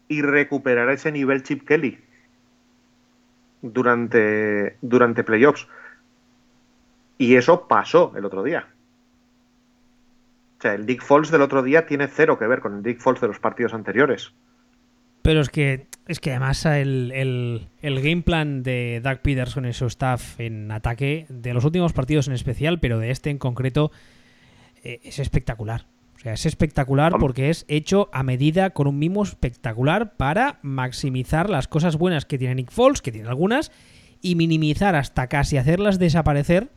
[0.07, 1.99] y recuperará ese nivel Chip Kelly
[3.61, 5.67] durante, durante playoffs.
[7.17, 8.67] Y eso pasó el otro día.
[10.57, 12.99] O sea, el Dick Foles del otro día tiene cero que ver con el Dick
[12.99, 14.33] Foles de los partidos anteriores.
[15.21, 19.73] Pero es que, es que además el, el, el game plan de Doug Peterson y
[19.73, 23.91] su staff en ataque, de los últimos partidos en especial, pero de este en concreto,
[24.83, 25.85] eh, es espectacular.
[26.15, 31.49] O sea, es espectacular porque es hecho a medida con un mimo espectacular para maximizar
[31.49, 33.71] las cosas buenas que tiene Nick Foles, que tiene algunas,
[34.21, 36.69] y minimizar hasta casi hacerlas desaparecer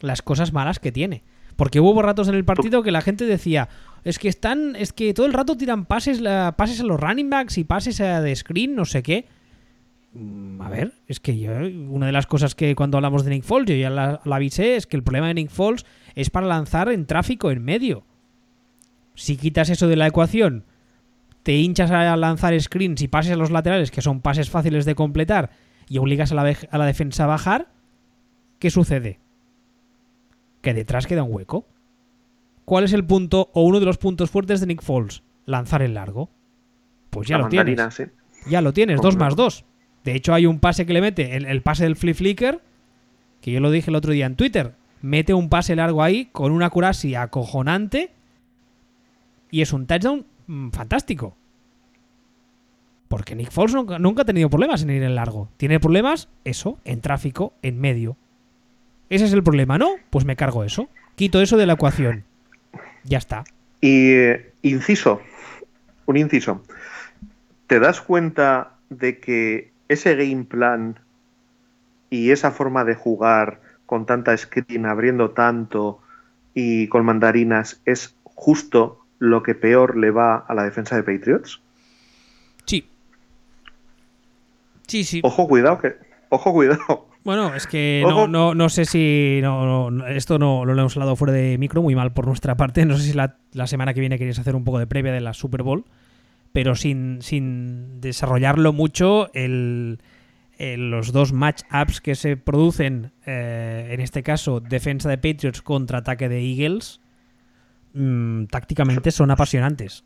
[0.00, 1.22] las cosas malas que tiene.
[1.56, 3.68] Porque hubo ratos en el partido que la gente decía,
[4.04, 7.30] es que están, es que todo el rato tiran pases, la- pases a los running
[7.30, 9.26] backs y pases a de screen, no sé qué.
[10.14, 11.52] Mm, A ver, es que yo,
[11.88, 14.76] una de las cosas que cuando hablamos de Nick Foles, yo ya la, la avisé,
[14.76, 15.84] es que el problema de Nick Foles
[16.14, 18.04] es para lanzar en tráfico en medio.
[19.14, 20.64] Si quitas eso de la ecuación,
[21.42, 24.94] te hinchas a lanzar screens y pases a los laterales, que son pases fáciles de
[24.94, 25.50] completar,
[25.88, 27.68] y obligas a la, a la defensa a bajar,
[28.58, 29.18] ¿qué sucede?
[30.62, 31.66] Que detrás queda un hueco.
[32.64, 35.22] ¿Cuál es el punto o uno de los puntos fuertes de Nick Foles?
[35.44, 36.30] Lanzar el largo.
[37.10, 37.94] Pues ya La lo tienes.
[37.94, 38.04] sí.
[38.48, 39.26] Ya lo tienes, dos Hombre.
[39.26, 39.64] más dos.
[40.04, 42.60] De hecho, hay un pase que le mete, el, el pase del flip flicker,
[43.40, 44.74] que yo lo dije el otro día en Twitter.
[45.00, 48.10] Mete un pase largo ahí con una curasia acojonante
[49.50, 51.36] y es un touchdown mm, fantástico.
[53.08, 55.48] Porque Nick Foles nunca, nunca ha tenido problemas en ir en largo.
[55.56, 58.16] Tiene problemas, eso, en tráfico, en medio.
[59.08, 59.90] Ese es el problema, ¿no?
[60.10, 60.88] Pues me cargo eso.
[61.16, 62.24] Quito eso de la ecuación.
[63.04, 63.44] Ya está.
[63.80, 65.20] Y eh, inciso,
[66.06, 66.62] un inciso.
[67.66, 70.98] ¿Te das cuenta de que ese game plan
[72.10, 76.00] y esa forma de jugar con tanta screen, abriendo tanto
[76.54, 81.60] y con mandarinas es justo lo que peor le va a la defensa de Patriots?
[82.66, 82.88] Sí.
[84.86, 85.20] Sí, sí.
[85.22, 85.96] Ojo, cuidado, que.
[86.28, 87.08] Ojo, cuidado.
[87.24, 89.38] Bueno, es que no, no, no sé si.
[89.42, 92.84] No, esto no lo hemos hablado fuera de micro, muy mal por nuestra parte.
[92.84, 95.20] No sé si la, la semana que viene queréis hacer un poco de previa de
[95.20, 95.84] la Super Bowl,
[96.52, 100.00] pero sin, sin desarrollarlo mucho, el,
[100.58, 105.98] el- los dos match-ups que se producen, eh, en este caso, defensa de Patriots contra
[105.98, 107.00] ataque de Eagles,
[107.94, 110.04] mm, tácticamente son apasionantes.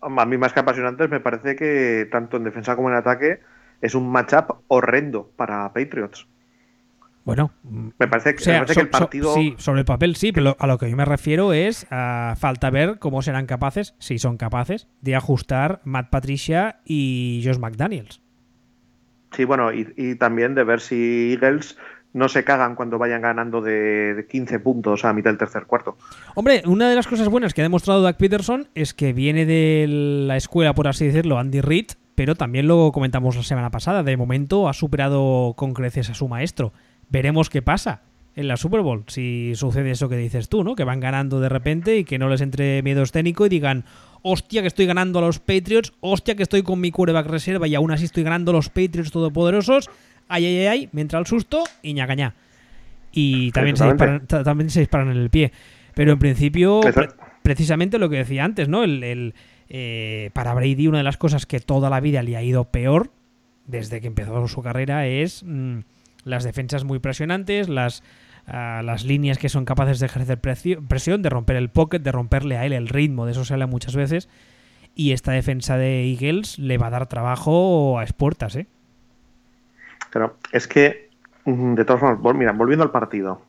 [0.00, 3.40] A mí, más que apasionantes, me parece que tanto en defensa como en ataque
[3.80, 6.26] es un matchup horrendo para Patriots.
[7.24, 7.50] Bueno,
[7.98, 9.34] Me parece, O sea, me parece so- que el so- partido.
[9.34, 12.70] sí, sobre el papel sí, pero a lo que yo me refiero es a falta
[12.70, 18.22] ver cómo serán capaces, si son capaces, de ajustar Matt Patricia y Josh McDaniels.
[19.32, 21.76] Sí, bueno, y, y también de ver si Eagles
[22.14, 25.98] no se cagan cuando vayan ganando de, de 15 puntos a mitad del tercer cuarto.
[26.34, 29.84] Hombre, una de las cosas buenas que ha demostrado Doug Peterson es que viene de
[29.86, 31.88] la escuela, por así decirlo, Andy Reid,
[32.18, 34.02] pero también lo comentamos la semana pasada.
[34.02, 36.72] De momento ha superado con creces a su maestro.
[37.10, 38.02] Veremos qué pasa.
[38.34, 39.04] en la Super Bowl.
[39.06, 40.74] Si sucede eso que dices tú, ¿no?
[40.74, 43.84] Que van ganando de repente y que no les entre miedo escénico y digan,
[44.22, 47.76] hostia, que estoy ganando a los Patriots, hostia, que estoy con mi quarterback reserva y
[47.76, 49.88] aún así estoy ganando a los Patriots todopoderosos.
[50.26, 52.34] Ay, ay, ay, me entra el susto y ñacañá.
[53.12, 55.52] Y también se, disparan, también se disparan en el pie.
[55.94, 56.80] Pero en principio,
[57.44, 58.82] precisamente lo que decía antes, ¿no?
[58.82, 59.34] El,
[59.68, 63.10] eh, para Brady, una de las cosas que toda la vida le ha ido peor
[63.66, 65.80] desde que empezó su carrera es mm,
[66.24, 68.02] las defensas muy presionantes, las
[68.50, 72.64] las líneas que son capaces de ejercer presión, de romper el pocket, de romperle a
[72.64, 74.28] él el ritmo, de eso se habla muchas veces.
[74.94, 78.66] Y esta defensa de Eagles le va a dar trabajo a expuertas, ¿eh?
[80.10, 81.10] Pero es que,
[81.44, 83.42] mm, de todas formas, mira, volviendo al partido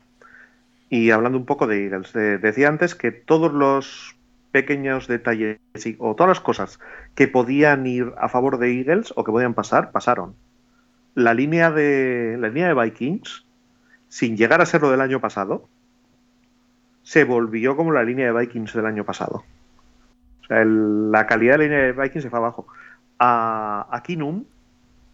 [0.90, 4.16] y hablando un poco de Eagles, decía antes que todos los
[4.52, 5.60] pequeños detalles
[6.00, 6.80] o todas las cosas
[7.16, 10.36] que podían ir a favor de Eagles o que podían pasar, pasaron.
[11.16, 13.46] La línea de, la línea de Vikings
[14.10, 15.70] sin llegar a ser lo del año pasado,
[17.04, 19.44] se volvió como la línea de Vikings del año pasado.
[20.42, 22.68] O sea, la calidad de la línea de Vikings se fue abajo.
[23.20, 24.46] A, a Kinum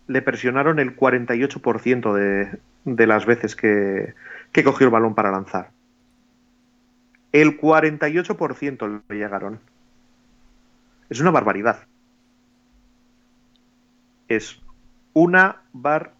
[0.07, 4.13] le presionaron el 48% de, de las veces que,
[4.51, 5.71] que cogió el balón para lanzar.
[7.35, 9.59] El 48% le llegaron.
[11.09, 11.79] Es una barbaridad.
[14.29, 14.61] Es
[15.13, 16.13] una barbaridad.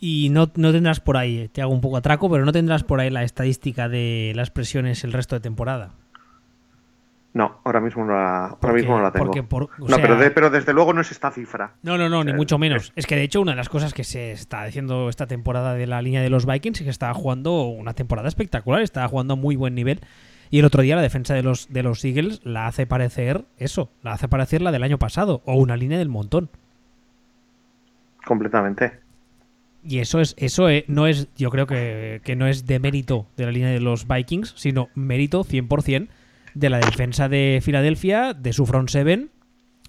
[0.00, 2.82] Y no, no, tendrás por ahí, eh, te hago un poco atraco, pero no tendrás
[2.82, 5.94] por ahí la estadística de las presiones el resto de temporada.
[7.34, 9.26] No, ahora mismo no la, ahora mismo no la tengo.
[9.26, 9.96] no,
[10.32, 11.74] pero, desde luego no es esta cifra.
[11.82, 12.92] No, no, no, ni mucho menos.
[12.94, 15.88] Es que de hecho una de las cosas que se está diciendo esta temporada de
[15.88, 19.36] la línea de los Vikings es que estaba jugando una temporada espectacular, estaba jugando a
[19.36, 20.00] muy buen nivel.
[20.50, 23.90] Y el otro día la defensa de los, de los Eagles la hace parecer eso,
[24.02, 26.50] la hace parecer la del año pasado, o una línea del montón.
[28.24, 28.92] Completamente.
[29.82, 33.50] Y eso es, eso no es, yo creo que, no es de mérito de la
[33.50, 36.08] línea de los Vikings, sino mérito 100%
[36.54, 39.30] de la defensa de Filadelfia, de su front seven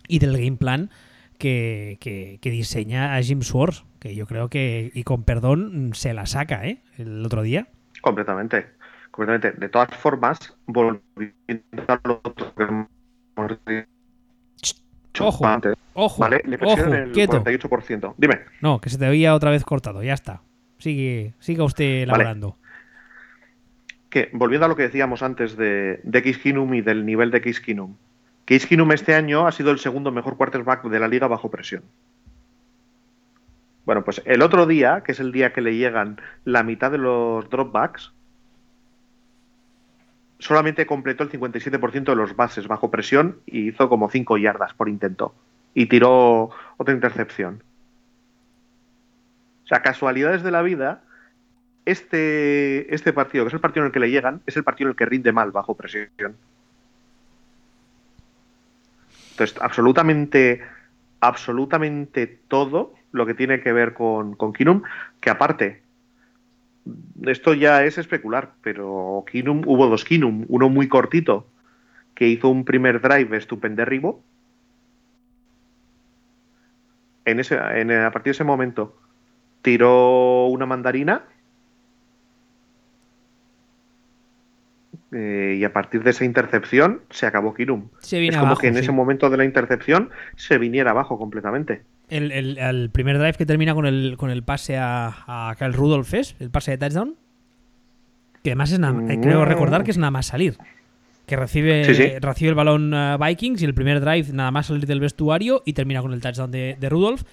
[0.07, 0.89] y del game plan
[1.37, 6.25] que, que, diseña a Jim Swords, que yo creo que, y con perdón, se la
[6.25, 6.81] saca, ¿eh?
[6.97, 7.67] El otro día.
[8.01, 8.65] Completamente,
[9.11, 9.59] completamente.
[9.59, 12.21] De todas formas, volviendo a lo
[13.65, 13.85] que
[15.19, 15.45] Ojo,
[15.93, 17.41] ojo, vale, le ojo, el quieto.
[17.41, 18.15] 48%.
[18.17, 18.41] Dime.
[18.61, 20.41] No, que se te había otra vez cortado, ya está.
[20.77, 22.57] Sigue, siga usted elaborando.
[24.33, 27.41] Volviendo a lo que decíamos antes de, de Case y del nivel de.
[27.41, 27.61] Case
[28.67, 31.83] Keenum este año ha sido el segundo mejor quarterback de la liga bajo presión.
[33.85, 36.97] Bueno, pues el otro día, que es el día que le llegan la mitad de
[36.97, 38.13] los dropbacks,
[40.39, 44.89] solamente completó el 57% de los bases bajo presión y hizo como 5 yardas por
[44.89, 45.33] intento.
[45.73, 47.63] Y tiró otra intercepción.
[49.65, 51.01] O sea, casualidades de la vida,
[51.85, 54.87] este, este partido, que es el partido en el que le llegan, es el partido
[54.87, 56.09] en el que rinde mal bajo presión.
[59.31, 60.61] Entonces, absolutamente,
[61.19, 64.83] absolutamente todo lo que tiene que ver con, con Kinum,
[65.19, 65.81] que aparte
[67.25, 71.47] esto ya es especular, pero Kinum, hubo dos Kinum, uno muy cortito,
[72.13, 74.23] que hizo un primer drive estupendérrimo.
[77.25, 78.97] En ese, en, a partir de ese momento
[79.61, 81.23] tiró una mandarina
[85.15, 87.87] eh, y a partir de esa intercepción se acabó Kinum.
[88.11, 91.83] es como que en ese momento de la intercepción se viniera abajo completamente.
[92.09, 96.35] El, primer drive que termina con el, con el pase a, a Kyle Rudolph es
[96.39, 97.15] el pase de touchdown.
[98.43, 100.57] Que además es nada, eh, creo recordar que es nada más salir.
[101.25, 104.99] Que recibe, recibe el balón uh, Vikings y el primer drive nada más salir del
[104.99, 107.23] vestuario y termina con el touchdown de, Rudolph.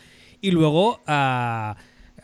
[0.40, 1.76] Y luego a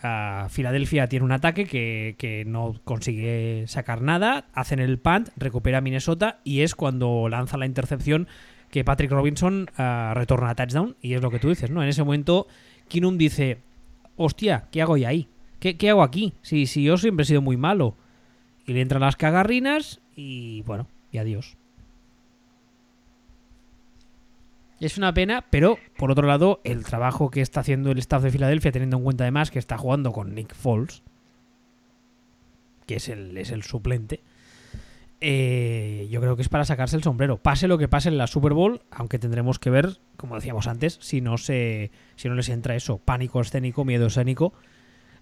[0.02, 4.46] uh, Filadelfia tiene un ataque que, que, no consigue sacar nada.
[4.52, 8.28] Hacen el punt, recupera Minnesota y es cuando lanza la intercepción
[8.70, 11.82] que Patrick Robinson uh, retorna a touchdown y es lo que tú dices, ¿no?
[11.82, 12.46] En ese momento
[12.88, 13.58] Kinum dice,
[14.16, 15.28] hostia, ¿qué hago ya ahí?
[15.60, 16.34] ¿Qué, hago aquí?
[16.42, 17.96] Si, si yo siempre he sido muy malo.
[18.66, 21.57] Y le entran las cagarrinas y bueno, y adiós.
[24.80, 28.30] Es una pena, pero por otro lado, el trabajo que está haciendo el staff de
[28.30, 31.02] Filadelfia, teniendo en cuenta además que está jugando con Nick Foles,
[32.86, 34.20] que es el, es el suplente,
[35.20, 37.38] eh, yo creo que es para sacarse el sombrero.
[37.38, 40.98] Pase lo que pase en la Super Bowl, aunque tendremos que ver, como decíamos antes,
[41.00, 44.52] si no, se, si no les entra eso, pánico escénico, miedo escénico,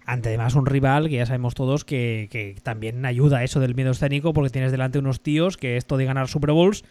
[0.05, 3.73] ante además un rival que ya sabemos todos que, que también ayuda a eso del
[3.73, 6.83] miedo escénico, porque tienes delante unos tíos que esto de ganar Super Bowls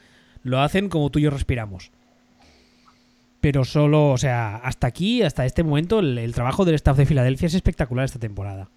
[0.43, 1.93] lo hacen como tú y yo respiramos.
[3.47, 7.47] Pero solo, o sea, hasta aquí, hasta este momento, el trabajo del staff de Filadelfia
[7.47, 8.69] es espectacular esta temporada.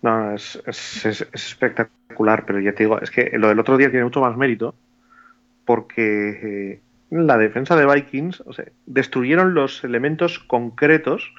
[0.00, 0.58] No, es,
[1.34, 4.74] espectacular, pero ya te digo, es que lo del otro día tiene mucho más mérito
[5.66, 6.30] porque
[6.70, 6.80] eh,
[7.10, 11.34] la defensa de Vikings, o sea, destruyeron los elementos concretos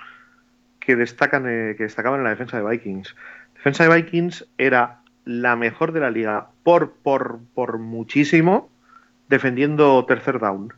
[0.79, 3.15] que destacan eh, que destacaban en la defensa de Vikings.
[3.55, 8.69] Defensa de Vikings era la mejor de la liga por, por, por muchísimo
[9.29, 10.71] defendiendo tercer down.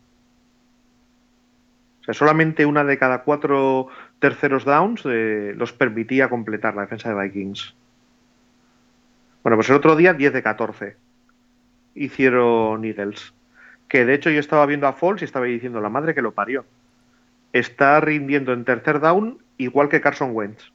[2.04, 3.88] O sea, solamente una de cada cuatro
[4.20, 7.74] terceros downs eh, los permitía completar la defensa de Vikings.
[9.41, 10.97] Bueno, pues el otro día 10 de 14
[11.95, 13.34] hicieron Eagles.
[13.88, 16.34] Que de hecho yo estaba viendo a Falls y estaba diciendo la madre que lo
[16.34, 16.66] parió.
[17.54, 20.74] Está rindiendo en tercer down igual que Carson Wentz.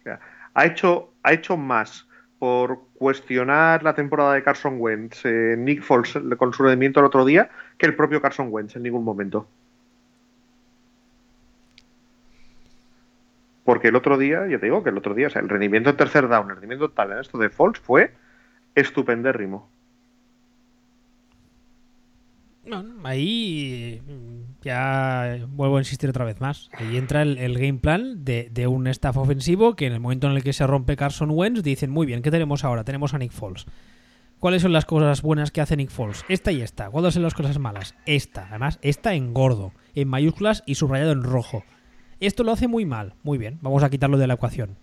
[0.00, 0.20] O sea,
[0.54, 6.16] ha hecho, ha hecho más por cuestionar la temporada de Carson Wentz, eh, Nick Foles
[6.38, 9.46] con su rendimiento el otro día, que el propio Carson Wentz en ningún momento.
[13.68, 15.90] Porque el otro día, yo te digo que el otro día, o sea, el rendimiento
[15.90, 18.14] en tercer down, el rendimiento tal en esto de Foles fue
[18.74, 19.68] estupendérrimo.
[23.04, 24.00] ahí
[24.62, 26.70] ya vuelvo a insistir otra vez más.
[26.72, 30.42] Ahí entra el, game plan de, un staff ofensivo que en el momento en el
[30.42, 32.84] que se rompe Carson Wentz dicen, muy bien, ¿qué tenemos ahora?
[32.84, 33.66] Tenemos a Nick Foles.
[34.38, 36.24] ¿Cuáles son las cosas buenas que hace Nick Foles?
[36.30, 36.88] Esta y esta.
[36.88, 37.94] ¿Cuáles son las cosas malas?
[38.06, 38.46] Esta.
[38.48, 41.64] Además, esta en gordo, en mayúsculas y subrayado en rojo.
[42.20, 43.14] Esto lo hace muy mal.
[43.22, 44.76] Muy bien, vamos a quitarlo de la ecuación.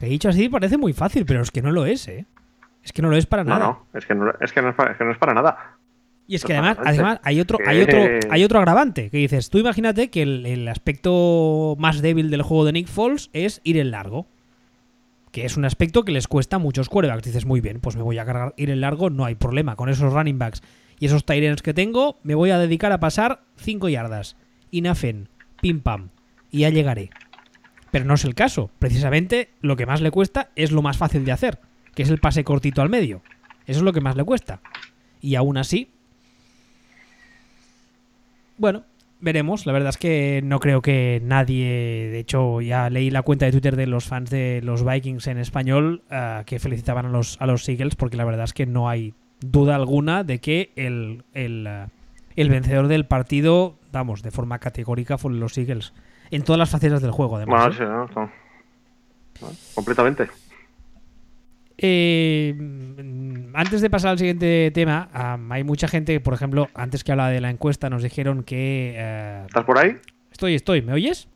[0.00, 2.26] He dicho así parece muy fácil, pero es que no lo es, ¿eh?
[2.82, 3.66] Es que no lo es para nada.
[3.66, 5.76] No, es que no, es que no es para nada.
[6.28, 7.98] Y es que además, además hay otro, hay otro,
[8.30, 12.72] hay otro agravante que dices, tú imagínate que el, aspecto más débil del juego de
[12.72, 14.26] Nick Foles es ir en largo.
[15.30, 17.24] Que es un aspecto que les cuesta a muchos quarterbacks.
[17.24, 19.76] Dices, muy bien, pues me voy a cargar ir en largo, no hay problema.
[19.76, 20.62] Con esos running backs
[20.98, 24.36] y esos tight que tengo, me voy a dedicar a pasar 5 yardas.
[24.70, 25.28] Inafen,
[25.60, 26.08] pim pam.
[26.56, 27.10] Y ya llegaré.
[27.90, 28.70] Pero no es el caso.
[28.78, 31.58] Precisamente lo que más le cuesta es lo más fácil de hacer,
[31.94, 33.20] que es el pase cortito al medio.
[33.66, 34.60] Eso es lo que más le cuesta.
[35.20, 35.90] Y aún así,
[38.56, 38.84] bueno,
[39.20, 39.66] veremos.
[39.66, 42.08] La verdad es que no creo que nadie.
[42.10, 45.36] De hecho, ya leí la cuenta de Twitter de los fans de los Vikings en
[45.36, 47.66] español eh, que felicitaban a los, a los
[47.98, 51.86] porque la verdad es que no hay duda alguna de que el, el, eh,
[52.34, 55.92] el vencedor del partido, vamos, de forma categórica, fueron los Eagles.
[56.30, 57.78] En todas las facetas del juego, además.
[57.80, 58.28] ¿eh?
[59.74, 60.28] Completamente.
[61.78, 62.54] Eh,
[63.52, 65.08] antes de pasar al siguiente tema,
[65.50, 68.94] hay mucha gente, por ejemplo, antes que hablaba de la encuesta, nos dijeron que.
[68.96, 69.96] Eh, ¿Estás por ahí?
[70.32, 70.82] Estoy, estoy.
[70.82, 71.28] ¿Me oyes?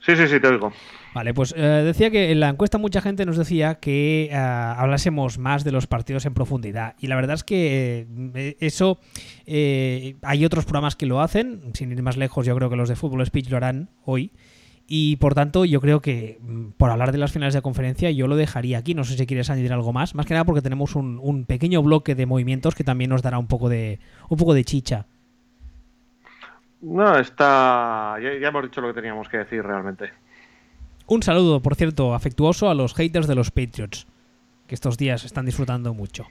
[0.00, 0.72] Sí, sí, sí, te oigo.
[1.16, 5.64] Vale, pues eh, decía que en la encuesta mucha gente nos decía que hablásemos más
[5.64, 6.94] de los partidos en profundidad.
[7.00, 9.00] Y la verdad es que eso
[9.46, 11.72] hay otros programas que lo hacen.
[11.72, 14.30] Sin ir más lejos, yo creo que los de Fútbol Speech lo harán hoy.
[14.86, 18.26] Y por tanto, yo creo que mm, por hablar de las finales de conferencia, yo
[18.26, 18.92] lo dejaría aquí.
[18.92, 20.14] No sé si quieres añadir algo más.
[20.14, 23.46] Más que nada porque tenemos un, pequeño bloque de movimientos que también nos dará un
[23.46, 25.06] poco de, un poco de chicha.
[26.82, 28.18] No, está.
[28.20, 30.10] Ya hemos dicho lo que teníamos que decir realmente.
[31.06, 34.06] Un saludo, por cierto, afectuoso a los haters de los Patriots,
[34.66, 36.26] que estos días están disfrutando mucho.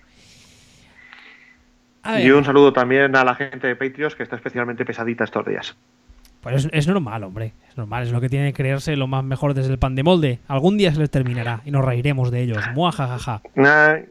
[2.19, 5.75] Y un saludo también a la gente de Patriots que está especialmente pesadita estos días.
[6.41, 7.53] Pues es, normal, hombre.
[7.67, 10.03] Es normal, es lo que tiene que creerse lo más mejor desde el pan de
[10.03, 10.39] molde.
[10.47, 12.63] Algún día se les terminará y nos reiremos de ellos.
[12.75, 13.41] Muajajaja.
[13.55, 14.03] Nada,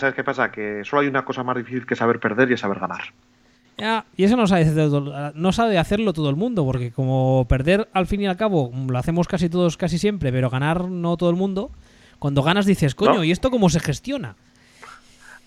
[0.00, 0.50] ¿sabes qué pasa?
[0.50, 3.12] Que solo hay una cosa más difícil que saber perder y es saber ganar.
[3.78, 4.64] Ya, y eso no sabe,
[5.34, 8.98] no sabe hacerlo todo el mundo, porque como perder al fin y al cabo lo
[8.98, 11.70] hacemos casi todos, casi siempre, pero ganar no todo el mundo.
[12.18, 14.36] Cuando ganas dices, coño, ¿y esto cómo se gestiona?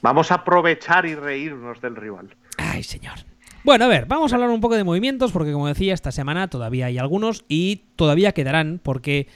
[0.02, 2.36] Vamos a aprovechar y reírnos del rival.
[2.58, 3.20] Ay, señor.
[3.64, 6.50] Bueno, a ver, vamos a hablar un poco de movimientos porque como decía, esta semana
[6.50, 9.28] todavía hay algunos y todavía quedarán porque,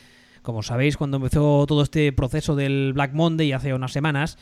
[0.42, 4.38] como sabéis, cuando empezó todo este proceso del Black Monday hace unas semanas,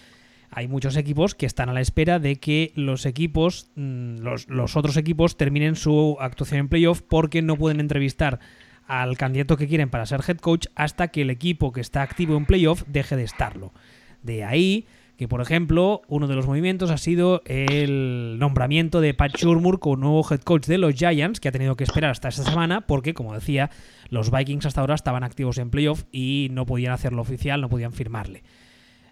[0.52, 4.98] hay muchos equipos que están a la espera de que los equipos, mm, los, otros
[4.98, 8.40] equipos terminen su actuación en playoff porque no pueden entrevistar
[8.86, 12.36] al candidato que quieren para ser head coach hasta que el equipo que está activo
[12.36, 13.72] en playoff deje de estarlo.
[14.24, 14.86] De ahí
[15.16, 19.96] que por ejemplo uno de los movimientos ha sido el nombramiento de Pat Shurmur como
[19.96, 23.14] nuevo head coach de los Giants, que ha tenido que esperar hasta esta semana porque,
[23.14, 23.70] como decía,
[24.10, 27.94] los Vikings hasta ahora estaban activos en playoff y no podían hacerlo oficial, no podían
[27.94, 28.44] firmarle.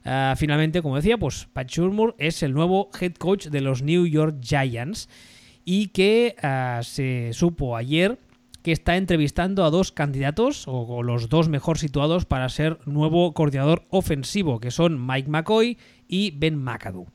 [0.05, 4.05] Ah, finalmente, como decía, pues Pat Shurmur es el nuevo head coach de los New
[4.05, 5.09] York Giants
[5.65, 8.17] y que ah, se supo ayer
[8.63, 13.85] que está entrevistando a dos candidatos, o, los dos mejor situados para ser nuevo coordinador
[13.89, 15.77] ofensivo, que son Mike McCoy
[16.07, 17.07] y Ben McAdoo.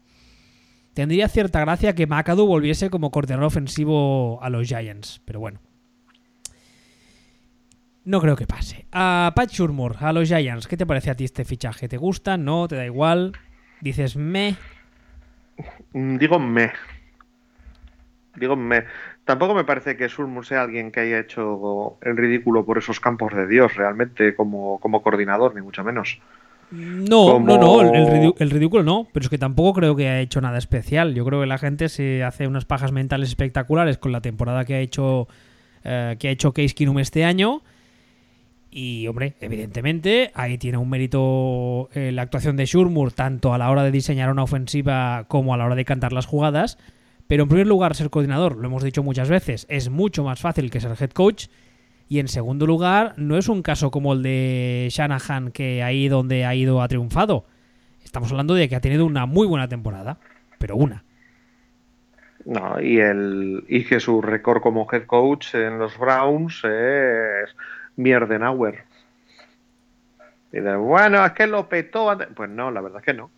[0.94, 5.60] Tendría cierta gracia que McAdoo volviese como coordinador ofensivo a los Giants, pero bueno.
[8.04, 8.86] No creo que pase.
[8.92, 11.88] A Pat Shurmur, a los Giants, ¿qué te parece a ti este fichaje?
[11.88, 12.36] ¿Te gusta?
[12.36, 12.68] ¿No?
[12.68, 13.32] ¿Te da igual?
[13.80, 14.56] ¿Dices me?
[15.92, 16.72] Mm, Digo me.
[18.36, 18.84] Digo me.
[19.24, 23.32] Tampoco me parece que Shurmur sea alguien que haya hecho el ridículo por esos campos
[23.32, 26.18] de Dios, realmente, como, como coordinador, ni mucho menos.
[26.70, 30.40] No, Como- no, no, el, ridículo no, pero es que tampoco creo que haya hecho
[30.40, 31.14] nada especial.
[31.14, 34.74] Yo creo que la gente se hace unas pajas mentales espectaculares con la temporada que
[34.74, 35.28] ha hecho
[35.84, 37.62] eh, que ha hecho Case Keenum este año.
[38.76, 43.70] Y, hombre, evidentemente, ahí tiene un mérito eh, la actuación de Shurmur, tanto a la
[43.70, 46.76] hora de diseñar una ofensiva como a la hora de cantar las jugadas.
[47.28, 50.72] Pero en primer lugar, ser coordinador, lo hemos dicho muchas veces, es mucho más fácil
[50.72, 51.46] que ser head coach.
[52.08, 56.44] Y en segundo lugar, no es un caso como el de Shanahan, que ahí donde
[56.44, 57.46] ha ido ha triunfado.
[58.04, 60.18] Estamos hablando de que ha tenido una muy buena temporada,
[60.58, 61.04] pero una.
[62.44, 67.54] No, y el y que su récord como head coach en los Browns es
[67.96, 68.84] Mierdenauer.
[70.52, 72.28] Y de, bueno, es que lo petó antes.
[72.34, 73.30] Pues no, la verdad es que no.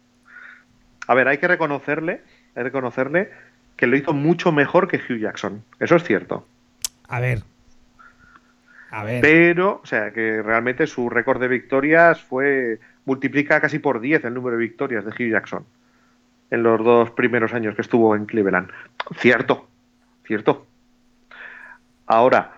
[1.06, 3.30] A ver, hay que reconocerle, hay que reconocerle
[3.76, 5.62] que lo hizo mucho mejor que Hugh Jackson.
[5.78, 6.46] Eso es cierto.
[7.08, 7.42] A ver.
[8.90, 9.20] A ver.
[9.20, 12.80] Pero, o sea, que realmente su récord de victorias fue.
[13.04, 15.64] multiplica casi por 10 el número de victorias de Hugh Jackson
[16.50, 18.70] en los dos primeros años que estuvo en Cleveland.
[19.18, 19.68] Cierto,
[20.24, 20.66] cierto.
[22.06, 22.52] Ahora,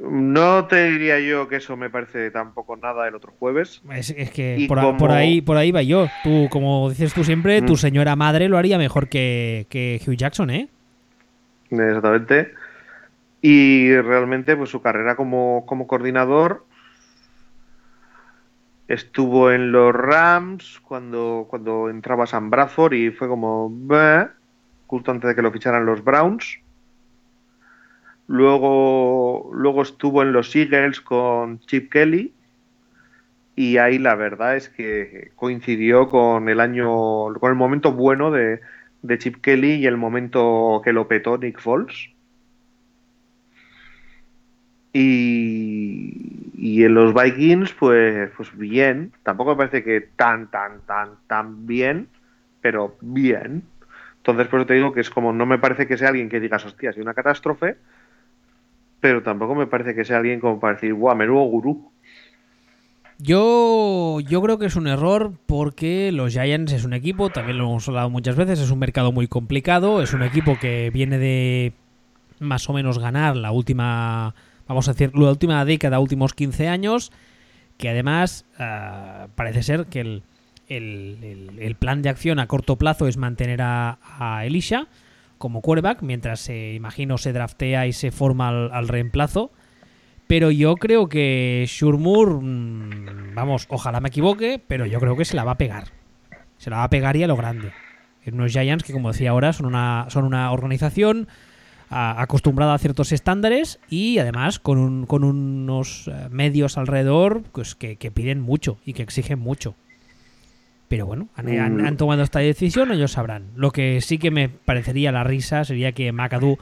[0.00, 3.82] no te diría yo que eso me parece tampoco nada el otro jueves.
[3.92, 6.08] Es, es que por, a- como- por ahí, por ahí va yo.
[6.22, 7.76] Tú, como dices tú siempre, tu Mm.
[7.76, 10.68] señora madre lo haría mejor que, que Hugh Jackson, ¿eh?
[11.70, 12.52] Exactamente.
[13.42, 16.66] Y realmente, pues su carrera como, como coordinador
[18.88, 23.70] estuvo en los Rams cuando, cuando entraba Sam Bradford y fue como
[24.86, 26.58] justo antes de que lo ficharan los Browns.
[28.28, 32.34] Luego, luego estuvo en los Eagles con Chip Kelly.
[33.56, 38.60] Y ahí la verdad es que coincidió con el año, con el momento bueno de,
[39.18, 42.10] Chip Kelly y el momento que lo petó Nick Foles.
[44.92, 49.12] Y, y en los Vikings, pues, pues bien.
[49.22, 52.08] Tampoco me parece que tan, tan, tan, tan bien,
[52.60, 53.62] pero bien.
[54.18, 56.40] Entonces, por eso te digo que es como, no me parece que sea alguien que
[56.40, 57.76] digas, hostia, sido una catástrofe,
[59.00, 61.90] pero tampoco me parece que sea alguien como para decir, guau, menudo gurú.
[63.20, 67.64] Yo, yo creo que es un error porque los Giants es un equipo, también lo
[67.64, 71.72] hemos hablado muchas veces, es un mercado muy complicado, es un equipo que viene de
[72.38, 74.36] más o menos ganar la última,
[74.68, 77.10] vamos a decir, la última década, últimos 15 años,
[77.76, 80.22] que además ah, parece ser que el,
[80.68, 84.86] el- el- el plan de acción a corto plazo es mantener a, a Elisha
[85.38, 89.50] como quarterback, mientras se, imagino, se draftea y se forma al- reemplazo.
[90.26, 95.36] Pero yo creo que Shurmur, mm, vamos, ojalá me equivoque, pero yo creo que se
[95.36, 95.84] la va a pegar.
[96.58, 97.70] Se la va a pegar y a lo grande.
[98.24, 101.28] En unos Giants que, como decía ahora, son una, son una organización
[101.90, 107.96] acostumbrada a ciertos estándares y además con, un- con unos eh, medios alrededor pues, que,
[107.96, 109.74] que piden mucho y que exigen mucho.
[110.88, 111.86] Pero bueno, han, han- Mm.
[111.86, 113.48] han tomado esta decisión, ellos sabrán.
[113.56, 116.58] Lo que sí que me parecería la risa sería que McAdoo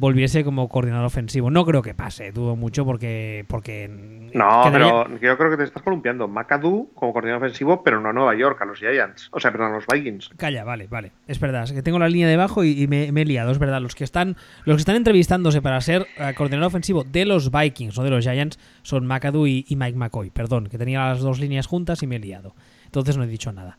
[0.00, 1.50] volviese como coordinador ofensivo.
[1.50, 3.44] No creo que pase, dudo mucho porque...
[3.48, 3.88] porque
[4.32, 4.70] No, quedaría-
[5.04, 6.28] pero yo creo que te estás columpiando.
[6.28, 9.28] McAdoo como coordinador ofensivo, pero no a Nueva York, a los Giants.
[9.32, 10.30] O sea, perdón, a los Vikings.
[10.36, 11.10] Calla, vale, vale.
[11.26, 13.58] Es verdad, es que tengo la línea debajo y, y me, me he liado, es
[13.58, 13.80] verdad.
[13.80, 17.96] Los que están, los que están entrevistándose para ser eh, coordinador ofensivo de los Vikings,
[17.98, 20.30] no de los Giants, son McAdoo y, y Mike McCoy.
[20.30, 22.54] Perdón, que tenía las dos líneas juntas y me he liado.
[22.88, 23.76] Entonces no he dicho nada.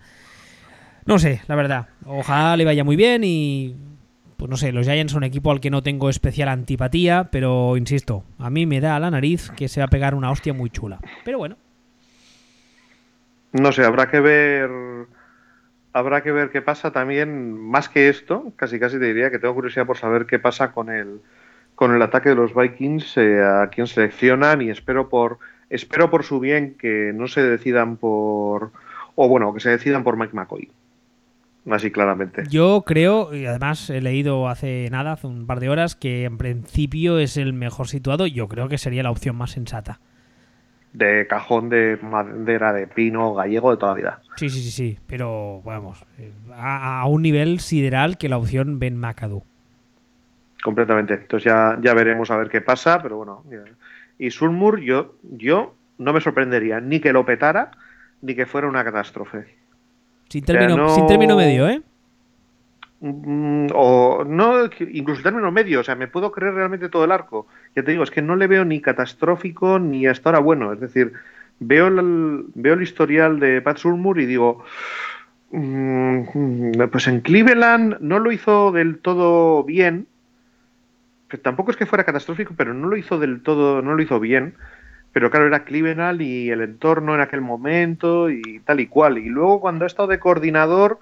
[1.06, 1.88] No sé, la verdad.
[2.06, 3.76] Ojalá le vaya muy bien y.
[4.38, 7.76] Pues no sé, los Giants son un equipo al que no tengo especial antipatía, pero
[7.76, 10.54] insisto, a mí me da a la nariz que se va a pegar una hostia
[10.54, 11.00] muy chula.
[11.26, 11.58] Pero bueno,
[13.52, 14.70] No sé, habrá que ver.
[15.92, 19.56] Habrá que ver qué pasa también, más que esto, casi casi te diría que tengo
[19.56, 21.20] curiosidad por saber qué pasa con el,
[21.74, 25.40] con el ataque de los Vikings, eh, a quién seleccionan y espero por,
[25.72, 28.72] espero por su bien que no se decidan por,
[29.22, 30.70] o bueno, que se decidan por Mike McCoy.
[31.70, 32.44] Así claramente.
[32.50, 36.38] Yo creo, y además he leído hace nada, hace un par de horas, que en
[36.38, 38.28] principio es el mejor situado.
[38.28, 40.00] Yo creo que sería la opción más sensata.
[40.94, 44.22] De cajón de madera de pino gallego de toda la vida.
[44.38, 45.00] Sí, sí, sí, sí.
[45.06, 49.44] Pero vamos, eh, a, a un nivel sideral que la opción Ben McAdoo.
[50.64, 51.16] Completamente.
[51.16, 53.44] Entonces ya, ya veremos a ver qué pasa, pero bueno.
[54.18, 57.72] Y Sulmur, yo, yo no me sorprendería ni que lo petara,
[58.22, 59.56] ni que fuera una catástrofe.
[60.30, 61.82] Sin término, no- sin término medio, ¿eh?
[63.02, 67.48] Mm, o no, incluso término medio, o sea, me puedo creer realmente todo el arco.
[67.76, 70.74] Ya te digo, es que no le veo ni catastrófico ni hasta ahora bueno.
[70.74, 71.14] Es decir,
[71.60, 74.64] veo el, veo el historial de Pat Surmur y digo,
[75.52, 80.08] mm, pues en Cleveland no lo hizo del todo bien.
[81.42, 84.56] tampoco es que fuera catastrófico, pero no lo hizo del todo, no lo hizo bien.
[85.12, 89.18] Pero claro, era Cleveland y el entorno en aquel momento y tal y cual.
[89.18, 91.00] Y luego cuando ha estado de coordinador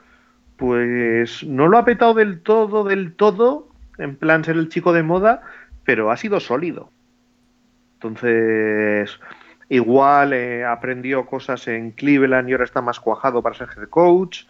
[0.57, 5.03] pues no lo ha petado del todo, del todo, en plan ser el chico de
[5.03, 5.41] moda,
[5.85, 6.89] pero ha sido sólido.
[7.93, 9.19] Entonces,
[9.69, 14.45] igual eh, aprendió cosas en Cleveland y ahora está más cuajado para ser head coach.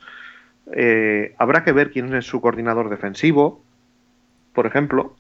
[0.74, 3.62] Eh, habrá que ver quién es su coordinador defensivo,
[4.53, 5.16] por ejemplo.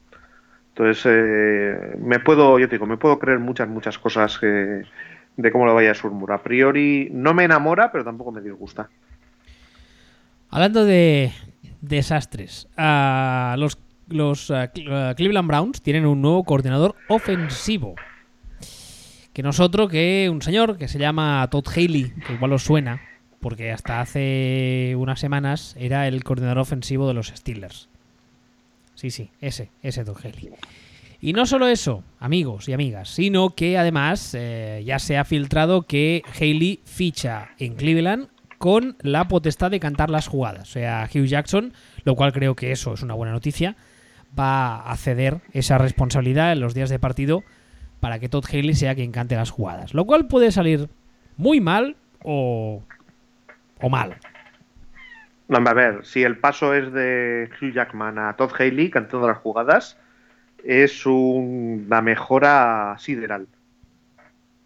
[0.77, 5.73] Entonces, eh, me puedo, yo digo, me puedo creer muchas, muchas cosas de cómo lo
[5.73, 6.31] vaya a Surmur.
[6.31, 8.87] A priori no me enamora, pero tampoco me disgusta.
[10.51, 11.31] Hablando de
[11.81, 14.53] desastres, los, los
[15.15, 17.95] Cleveland Browns tienen un nuevo coordinador ofensivo.
[19.33, 23.01] Que no es que un señor que se llama Todd Haley, que igual os suena,
[23.39, 27.89] porque hasta hace unas semanas era el coordinador ofensivo de los Steelers.
[28.97, 30.49] Sí, sí, ese, ese Todd Haley.
[31.21, 35.83] Y no solo eso, amigos y amigas, sino que además eh, ya se ha filtrado
[35.83, 40.69] que Haley ficha en Cleveland con la potestad de cantar las jugadas.
[40.69, 41.73] O sea, Hugh Jackson,
[42.05, 43.75] lo cual creo que eso es una buena noticia,
[44.37, 47.43] va a ceder esa responsabilidad en los días de partido
[47.99, 49.93] para que Todd Haley sea quien cante las jugadas.
[49.93, 50.89] Lo cual puede salir
[51.35, 52.81] muy mal o,
[53.79, 54.17] o mal.
[55.49, 59.97] A ver, si el paso es de Hugh Jackman a Todd Haley cantando las jugadas,
[60.63, 63.47] es una mejora sideral.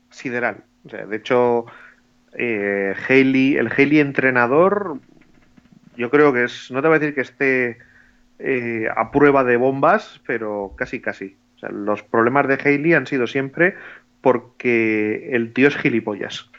[0.09, 0.63] Sideral.
[0.86, 1.65] O sea, de hecho,
[2.34, 4.97] eh, el Haley entrenador,
[5.95, 7.77] yo creo que es, no te voy a decir que esté
[8.39, 11.38] eh, a prueba de bombas, pero casi casi.
[11.69, 13.75] los problemas de Haley han sido siempre
[14.21, 16.49] porque el tío es gilipollas.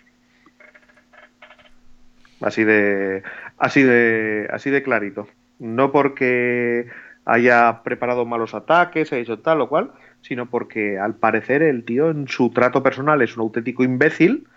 [2.40, 3.22] Así de,
[3.62, 5.28] así de, así de clarito.
[5.60, 6.88] No porque
[7.24, 12.10] haya preparado malos ataques, haya hecho tal o cual, sino porque al parecer el tío
[12.10, 14.48] en su trato personal es un auténtico imbécil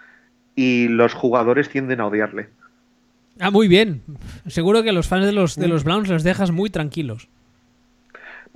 [0.55, 2.49] y los jugadores tienden a odiarle.
[3.39, 4.01] Ah, muy bien.
[4.47, 5.85] Seguro que a los fans de los, de los mm.
[5.85, 7.29] Browns los dejas muy tranquilos.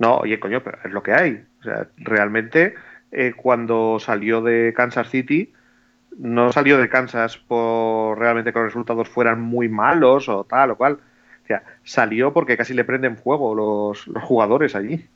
[0.00, 1.44] No, oye, coño, pero es lo que hay.
[1.60, 2.74] O sea, realmente,
[3.12, 5.52] eh, cuando salió de Kansas City,
[6.20, 10.76] no salió de Kansas por realmente que los resultados fueran muy malos o tal o
[10.76, 10.98] cual.
[11.44, 15.06] O sea, salió porque casi le prenden fuego los, los jugadores allí.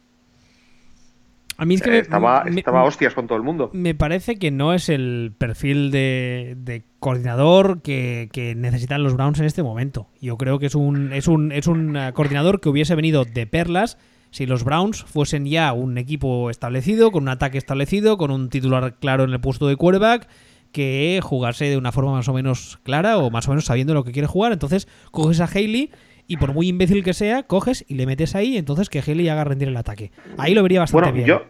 [1.57, 3.71] A mí es que estaba, estaba hostias con todo el mundo.
[3.75, 9.63] Me parece que no es el perfil de, coordinador que, necesitan los Browns en este
[9.63, 10.09] momento.
[10.21, 13.47] Yo creo que es un, es un, es un eh, coordinador que hubiese venido de
[13.47, 13.99] perlas
[14.31, 18.97] si los Browns fuesen ya un equipo establecido, con un ataque establecido, con un titular
[18.99, 20.27] claro en el puesto de quarterback,
[20.75, 24.05] que jugarse de una forma más o menos clara o más o menos sabiendo lo
[24.05, 24.53] que quiere jugar.
[24.53, 25.91] Entonces coges a Haley
[26.27, 29.45] y por muy imbécil que sea, coges y le metes ahí, entonces que Haley haga
[29.45, 30.11] rendir el ataque.
[30.37, 31.27] Ahí lo vería bastante bien.
[31.27, 31.45] Yo,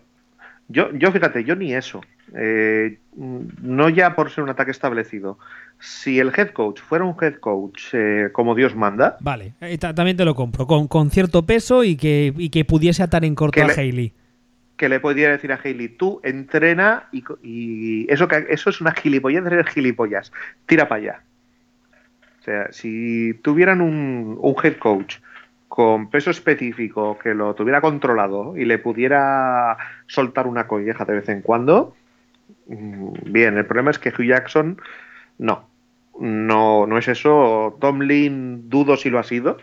[0.68, 2.03] yo, yo, fíjate, yo ni eso.
[2.37, 5.39] Eh, no ya por ser un ataque establecido.
[5.81, 9.16] Si el head coach fuera un head coach eh, como Dios manda.
[9.20, 10.66] Vale, eh, también te lo compro.
[10.66, 14.12] Con, con cierto peso y que, y que pudiese atar en corto a Haley
[14.85, 19.66] que le pudiera decir a Haley, tú entrena y, eso, eso es una gilipollas, es
[19.68, 20.30] gilipollas,
[20.66, 21.20] tira para allá.
[22.41, 25.20] O sea, si tuvieran un, head coach
[25.68, 31.30] con peso específico que lo tuviera controlado y le pudiera soltar una colleja de vez
[31.30, 31.97] en cuando,
[32.66, 34.82] mm, bien, el problema es que Hugh Jackson
[35.39, 35.66] no,
[36.20, 37.78] no, no es eso.
[37.80, 39.57] Tomlin dudo si lo ha sido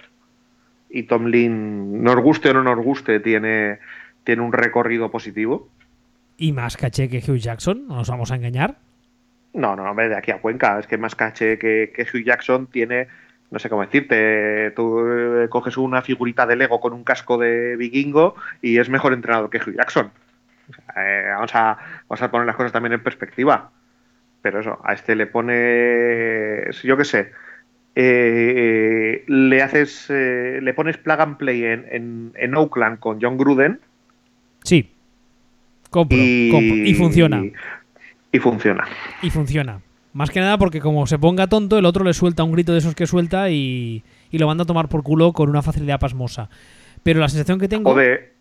[0.90, 3.78] y Tomlin, nos guste o no nos guste, tiene,
[4.24, 5.70] tiene un recorrido positivo.
[6.38, 8.78] Y más caché que Hugh Jackson, no nos vamos a engañar.
[9.54, 10.80] No, no, hombre, de aquí a Cuenca.
[10.80, 13.08] Es que más caché que, Hugh Jackson tiene,
[13.50, 17.76] no sé cómo decirte, tú eh, coges una figurita de Lego con un casco de
[17.76, 20.12] vikingo y es mejor entrenador que Hugh Jackson.
[20.96, 23.72] Eh, vamos, a, vamos a poner las cosas también en perspectiva.
[24.42, 27.32] Pero eso, a este le pone, yo qué sé,
[27.94, 33.80] eh, le haces, le pones plug and play en, en, Oakland con John Gruden.
[35.92, 37.44] Sí, compro, y funciona.
[38.32, 38.88] Y funciona.
[39.22, 39.82] Y funciona.
[40.14, 42.80] Más que nada porque como se ponga tonto, el otro le suelta un grito de
[42.80, 46.50] esos que suelta y, lo manda a tomar por culo con una facilidad pasmosa.
[47.04, 47.92] Pero la sensación que tengo...
[47.92, 48.32] O, de,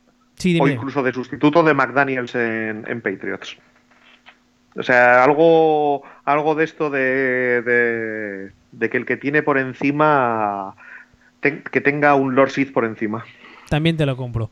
[0.60, 3.58] o incluso de sustituto de McDaniels en, Patriots.
[4.76, 10.76] O sea, algo, algo de esto de, de, que el que tiene por encima
[11.40, 13.24] que tenga un Lord Sith por encima.
[13.68, 14.50] También te lo compro.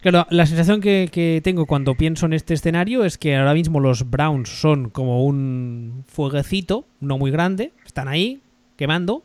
[0.00, 4.08] Claro, la sensación que, tengo cuando pienso en este escenario es que ahora mismo los
[4.08, 8.40] Browns son como un fueguecito, no muy grande, están ahí,
[8.76, 9.24] quemando,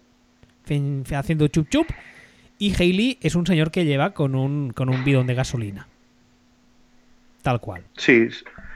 [1.15, 1.87] haciendo chup chup,
[2.57, 5.87] y Hailey es un señor que lleva con un, con un bidón de gasolina.
[7.43, 7.83] Tal cual.
[7.95, 8.29] Sí,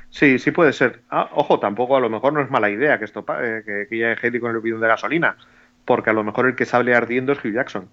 [0.09, 1.01] sí, sí puede ser.
[1.09, 3.95] Ah, ojo, tampoco a lo mejor no es mala idea que esto eh, que, que
[3.95, 5.37] llegue Hailey con el bidón de gasolina,
[5.85, 7.89] porque a lo mejor el que sale ardiendo es Hugh Jackson.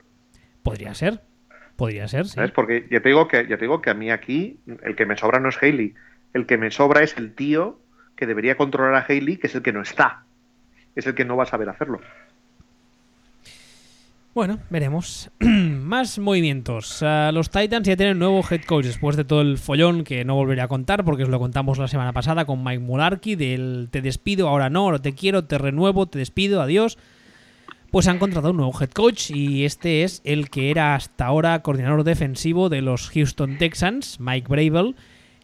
[0.62, 1.20] Podría ser,
[1.76, 2.34] Podría ser, sí.
[2.34, 2.52] ¿Sabes?
[2.52, 5.16] Porque ya te, digo que, ya te digo que a mí aquí el que me
[5.16, 5.94] sobra no es Haley.
[6.32, 7.78] El que me sobra es el tío
[8.16, 10.22] que debería controlar a Haley, que es el que no está.
[10.94, 12.00] Es el que no va a saber hacerlo.
[14.34, 15.30] Bueno, veremos.
[15.40, 17.02] Más movimientos.
[17.02, 20.34] Ah, los Titans ya tienen nuevo head coach después de todo el follón que no
[20.34, 24.02] volveré a contar porque os lo contamos la semana pasada con Mike Mularkey del te
[24.02, 26.98] despido, ahora no, no te quiero, te renuevo, te despido, adiós
[27.94, 31.62] pues han contratado un nuevo head coach y este es el que era hasta ahora
[31.62, 34.96] coordinador defensivo de los Houston Texans, Mike Bravel,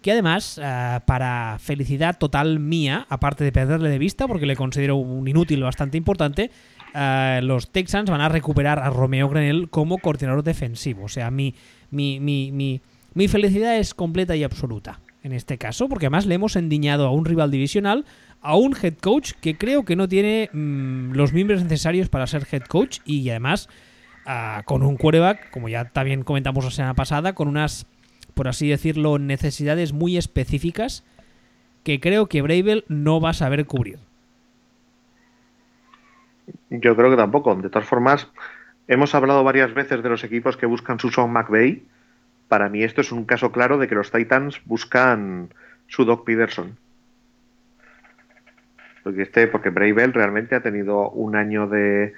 [0.02, 4.96] que además, eh, para felicidad total mía, aparte de perderle de vista, porque le considero
[4.96, 6.50] un inútil bastante importante,
[6.92, 11.04] eh, los Texans van a recuperar a Romeo Grenell como coordinador defensivo.
[11.04, 11.54] O sea, mi,
[11.92, 12.80] mi, mi, mi,
[13.14, 17.10] mi felicidad es completa y absoluta en este caso, porque además le hemos endiñado a
[17.10, 18.04] un rival divisional
[18.42, 22.46] a un head coach que creo que no tiene mm, los miembros necesarios para ser
[22.50, 23.68] head coach y además
[24.26, 27.86] ah, con un quarterback, como ya también comentamos la semana pasada, con unas,
[28.34, 31.04] por así decirlo, necesidades muy específicas
[31.84, 33.98] que creo que Bravel no va a saber cubrir.
[36.68, 37.54] Yo creo que tampoco.
[37.56, 38.28] De todas formas,
[38.88, 41.82] hemos hablado varias veces de los equipos que buscan su Sean McVay.
[42.48, 45.50] Para mí esto es un caso claro de que los Titans buscan
[45.86, 46.76] su Doc Peterson.
[49.02, 52.14] Porque este, porque Bravel realmente ha tenido un año de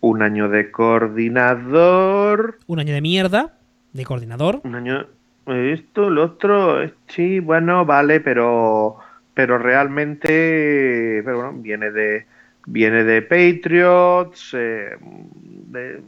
[0.00, 2.58] un año de coordinador.
[2.66, 3.58] Un año de mierda
[3.92, 4.60] de coordinador.
[4.64, 5.06] Un año.
[5.46, 6.78] Esto, lo otro,
[7.08, 8.98] sí, bueno, vale, pero
[9.34, 12.26] pero realmente, pero bueno, viene de
[12.66, 16.00] viene de Patriots, eh, de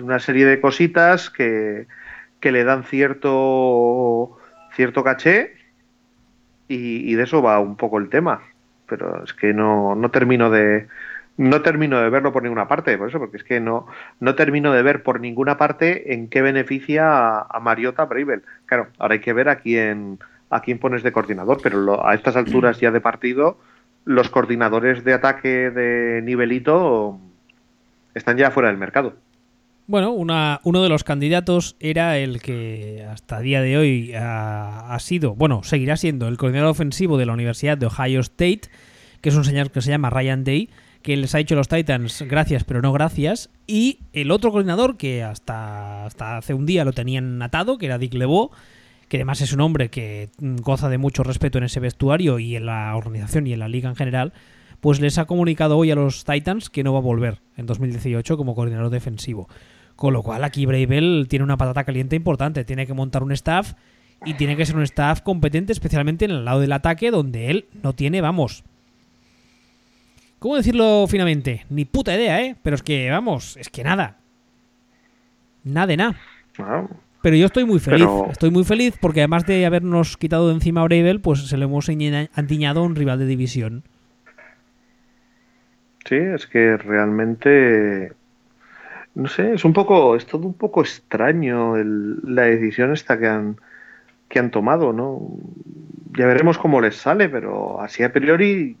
[0.00, 1.86] una serie de cositas que,
[2.40, 4.38] que le dan cierto
[4.74, 5.54] cierto caché
[6.68, 8.42] y, y de eso va un poco el tema
[8.92, 10.86] pero es que no, no termino de
[11.38, 13.86] no termino de verlo por ninguna parte, por eso, porque es que no,
[14.20, 18.42] no termino de ver por ninguna parte en qué beneficia a, Mariota Bravel.
[18.66, 20.18] Claro, ahora hay que ver a quién,
[20.50, 23.56] a quién pones de coordinador, pero a estas alturas ya de partido,
[24.04, 27.18] los coordinadores de ataque de nivelito
[28.12, 29.14] están ya fuera del mercado.
[29.86, 35.34] Bueno, una, uno de los candidatos era el que hasta día de hoy ha, sido,
[35.34, 38.62] bueno, seguirá siendo el coordinador ofensivo de la Universidad de Ohio State,
[39.20, 40.70] que es un señor que se llama Ryan Day,
[41.02, 45.24] que les ha dicho los Titans gracias pero no gracias, y el otro coordinador que
[45.24, 48.50] hasta, hasta hace un día lo tenían atado, que era Dick LeBeau,
[49.08, 52.66] que además es un hombre que goza de mucho respeto en ese vestuario y en
[52.66, 54.32] la organización y en la liga en general,
[54.82, 58.36] pues les ha comunicado hoy a los Titans que no va a volver en 2018
[58.36, 59.48] como coordinador defensivo.
[59.96, 63.74] Con lo cual aquí Bravel tiene una patata caliente importante, tiene que montar un staff
[64.26, 67.66] y tiene que ser un staff competente especialmente en el lado del ataque donde él
[67.82, 68.64] no tiene, vamos,
[70.40, 71.64] ¿Cómo decirlo finamente?
[71.70, 72.56] Ni puta idea, ¿eh?
[72.64, 74.16] Pero es que, vamos, es que nada.
[75.62, 76.16] Nada de nada.
[77.22, 78.08] Pero yo estoy muy feliz.
[78.28, 81.66] Estoy muy feliz porque además de habernos quitado de encima a Bravel, pues se le
[81.66, 83.84] hemos antiñado a un rival de división.
[86.12, 88.12] Sí, es que realmente.
[89.14, 90.14] No sé, es un poco.
[90.14, 93.56] Es todo un poco extraño la decisión esta que han,
[94.28, 95.22] que han tomado, ¿no?
[96.18, 98.76] Ya veremos cómo les sale, pero así a priori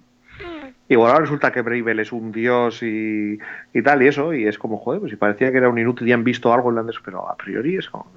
[0.90, 3.38] Igual ahora resulta que Bravel es un dios y,
[3.82, 6.12] tal, y eso, y es como, joder, pues si parecía que era un inútil y
[6.12, 8.12] han visto algo en la pero a priori es como,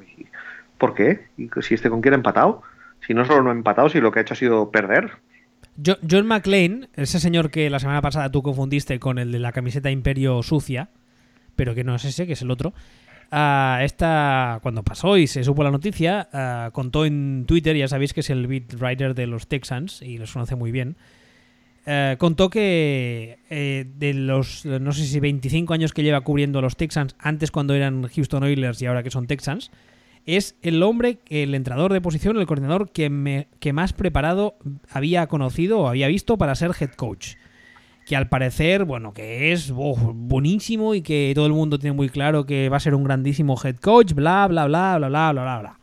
[0.77, 1.27] ¿por qué?
[1.37, 2.63] ¿Y si este con quién ha empatado?
[3.07, 5.11] Si no solo no ha empatado, si lo que ha hecho ha sido perder.
[5.83, 9.91] John McClane, ese señor que la semana pasada tú confundiste con el de la camiseta
[9.91, 10.89] Imperio sucia,
[11.55, 12.73] pero que no es ese, que es el otro.
[13.31, 18.13] Uh, esta, cuando pasó y se supo la noticia, ah, contó en Twitter, ya sabéis
[18.13, 20.95] que es el beat writer de los Texans y los conoce muy bien,
[21.87, 26.61] eh, contó que eh, de los, no sé si 25 años que lleva cubriendo a
[26.61, 29.71] los Texans, antes cuando eran Houston Oilers y ahora que son Texans,
[30.25, 34.55] es el hombre, el entrenador de posición, el coordinador que, me, que más preparado
[34.89, 37.35] había conocido o había visto para ser head coach.
[38.05, 42.45] Que al parecer, bueno, que es buenísimo y que todo el mundo tiene muy claro
[42.45, 45.59] que va a ser un grandísimo head coach, bla, bla, bla, bla, bla, bla, bla.
[45.59, 45.79] bla.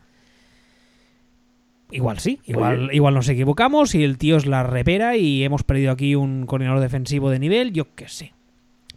[1.93, 5.93] Igual sí, igual, igual nos equivocamos y el tío es la repera y hemos perdido
[5.93, 8.33] aquí un coordinador defensivo de nivel, yo qué sé.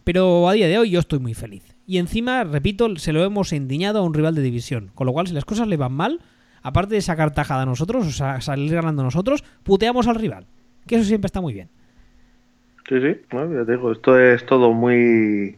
[0.02, 1.75] Pero a día de hoy yo estoy muy feliz.
[1.86, 4.90] Y encima, repito, se lo hemos endiñado a un rival de división.
[4.94, 6.20] Con lo cual, si las cosas le van mal,
[6.62, 10.46] aparte de sacar tajada a nosotros, o sea, salir ganando nosotros, puteamos al rival.
[10.86, 11.68] Que eso siempre está muy bien.
[12.88, 15.56] Sí, sí, ya te digo, esto es todo muy,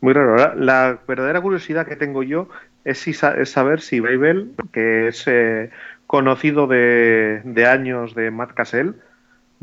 [0.00, 0.54] muy raro.
[0.54, 2.48] La verdadera curiosidad que tengo yo
[2.84, 5.70] es, si, saber si Babel, que es eh,
[6.06, 8.94] conocido de, de, años de Matt Cassell,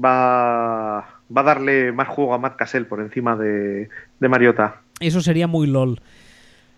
[0.03, 3.89] va, a darle más juego a Matt Cassell por encima de
[4.19, 4.81] Mariota.
[4.99, 6.01] Eso sería muy lol.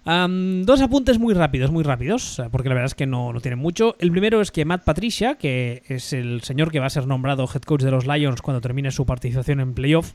[0.05, 3.95] dos apuntes muy rápidos, muy rápidos, porque la verdad es que no, no tienen mucho.
[3.99, 7.47] El primero es que Matt Patricia, que es el señor que va a ser nombrado
[7.53, 10.13] head coach de los Lions cuando termine su participación en playoff,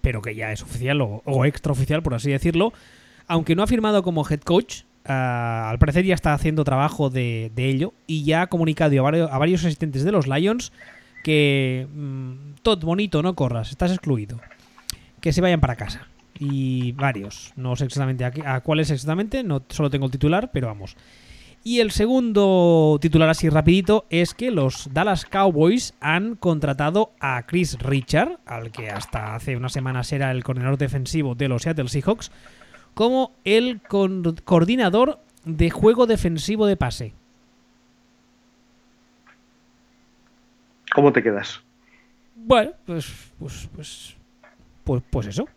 [0.00, 2.72] pero que ya es oficial o, extraoficial, por así decirlo,
[3.26, 7.52] aunque no ha firmado como head coach, ah, al parecer ya está haciendo trabajo de,
[7.56, 10.72] ello y ya ha comunicado a varios, asistentes de los Lions
[11.22, 14.40] que mm, todo bonito, no corras, estás excluido.
[15.20, 16.06] Que se vayan para casa
[16.38, 17.52] y varios.
[17.56, 20.96] No sé exactamente a, cuáles exactamente, no solo tengo el titular, pero vamos.
[21.64, 27.78] Y el segundo titular así rapidito es que los Dallas Cowboys han contratado a Chris
[27.80, 32.30] Richard, al que hasta hace unas semanas era el coordinador defensivo de los Seattle Seahawks,
[32.94, 37.14] como el coordinador de juego defensivo de pase.
[40.94, 41.60] ¿Cómo te quedas?
[42.34, 44.16] Bueno, pues, pues, pues,
[44.84, 45.48] pues, pues eso.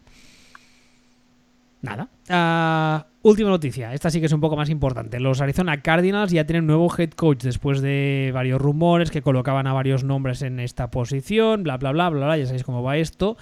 [1.81, 2.09] Nada.
[2.29, 3.93] Ah, última noticia.
[3.93, 5.19] Esta sí que es un poco más importante.
[5.19, 9.73] Los Arizona Cardinals ya tienen nuevo head coach después de varios rumores que colocaban a
[9.73, 11.63] varios nombres en esta posición.
[11.63, 12.37] Bla, bla, bla, bla, bla.
[12.37, 13.37] Ya sabéis cómo va esto.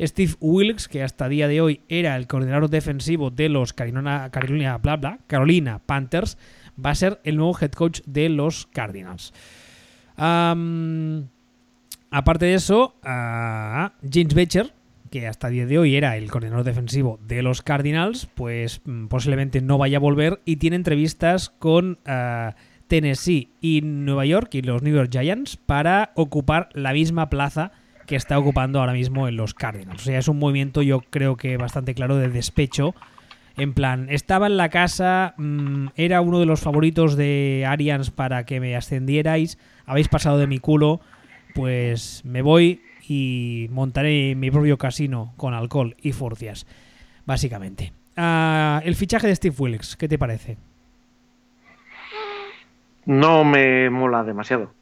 [0.00, 4.78] Steve Wilkes, que hasta día de hoy era el coordinador defensivo de los Carolina, Carolina,
[4.78, 6.38] bla, bla, Carolina Panthers,
[6.84, 9.32] va a ser el nuevo head coach de los Cardinals.
[10.16, 11.26] aparte
[12.46, 14.72] de eso, uh, James Becher,
[15.14, 19.60] que hasta día de hoy era el coordinador defensivo de los Cardinals, pues mm, posiblemente
[19.60, 22.56] no vaya a volver y tiene entrevistas con ah,
[22.88, 27.70] Tennessee y Nueva York y los New York Giants para ocupar la misma plaza
[28.08, 30.02] que está ocupando ahora mismo en los Cardinals.
[30.02, 32.96] O sea, es un movimiento yo creo que bastante claro de despecho.
[33.56, 38.46] En plan, estaba en la casa, mm, era uno de los favoritos de Arians para
[38.46, 41.00] que me ascendierais, habéis pasado de mi culo,
[41.54, 46.66] pues me voy, y montaré mi propio casino con alcohol y furcias,
[47.26, 47.92] básicamente.
[48.16, 50.56] Ah, el fichaje de Steve Wilkes, ¿qué te parece?
[53.06, 54.72] No me mola demasiado.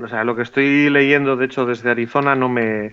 [0.00, 2.92] O sea, lo que estoy leyendo, de hecho, desde Arizona no me,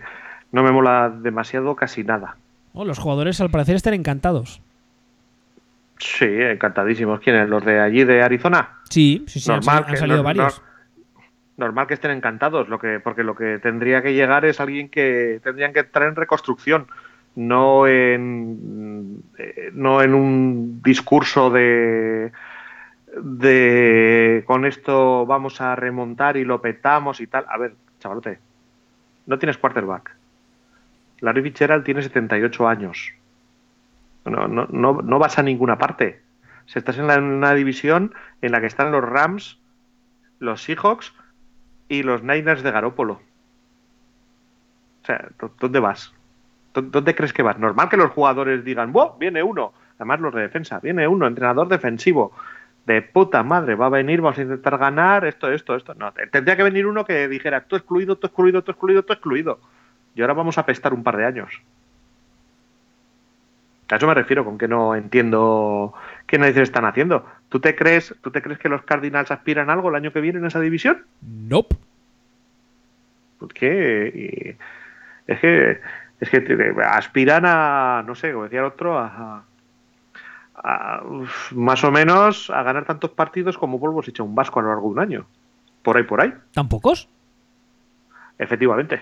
[0.52, 2.38] no me mola demasiado casi nada.
[2.74, 4.62] Oh, los jugadores al parecer están encantados.
[5.98, 7.20] Sí, encantadísimos.
[7.20, 7.50] ¿Quiénes?
[7.50, 8.80] ¿Los de allí de Arizona?
[8.90, 10.62] Sí, sí, sí, han, salido varios
[11.62, 15.40] normal que estén encantados, lo que, porque lo que tendría que llegar es alguien que
[15.42, 16.88] tendrían que entrar en reconstrucción,
[17.36, 22.34] no en, eh, no en un discurso de,
[23.16, 27.46] de con esto vamos a remontar y lo petamos y tal.
[27.48, 28.40] A ver, chavalote,
[29.28, 30.16] no tienes quarterback.
[31.22, 33.14] Larry Fitzgerald tiene 78 años.
[34.26, 36.22] No, no, no, vas a ninguna parte.
[36.66, 39.60] Si estás en, en una división en la que están los Rams,
[40.40, 41.14] los Seahawks
[41.92, 43.20] y los Niners de Garópolo.
[45.02, 45.28] O sea,
[45.60, 46.14] ¿dónde vas?
[46.74, 47.60] ¿Dónde crees que vas?
[47.60, 49.18] Normal que los jugadores digan, ¡wow!
[49.20, 49.74] Viene uno.
[49.98, 50.80] Además, los de defensa.
[50.80, 52.32] Viene uno, entrenador defensivo.
[52.86, 55.94] De puta madre, va a venir, vamos a intentar ganar, esto, esto, esto.
[55.96, 59.60] No, tendría que venir uno que dijera, tú excluido, tú excluido, tú excluido, tú excluido.
[60.16, 61.62] Y ahora vamos a pestar un par de años.
[63.90, 65.94] A eso me refiero con que no entiendo
[66.32, 67.26] qué narices están haciendo.
[67.50, 70.40] ¿Tú te crees, tú te crees que los Cardinals aspiran algo el año que viene
[70.40, 71.04] en esa división?
[71.22, 71.76] Nope.
[73.38, 74.58] ¿Por qué?
[75.28, 75.82] es que
[76.22, 79.44] es que aspiran a, no sé, como decía el otro, a,
[81.52, 84.70] más o menos a ganar tantos partidos como Volvo se echa un vasco a lo
[84.70, 85.26] largo de un año.
[85.82, 86.34] Por ahí, por ahí.
[86.54, 87.10] ¿Tan pocos?
[88.38, 89.02] Efectivamente.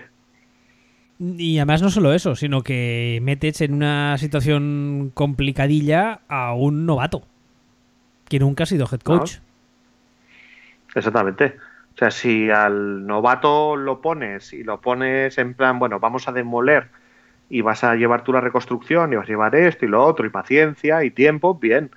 [1.22, 7.22] Y además no solo eso, sino que metes en una situación complicadilla a un novato,
[8.26, 9.34] que nunca ha sido head coach.
[10.94, 11.56] Exactamente.
[11.94, 16.32] O sea, si al novato lo pones y lo pones en plan, bueno, vamos a
[16.32, 16.88] demoler
[17.50, 20.24] y vas a llevar tú la reconstrucción y vas a llevar esto y lo otro
[20.24, 21.90] y paciencia y tiempo, bien.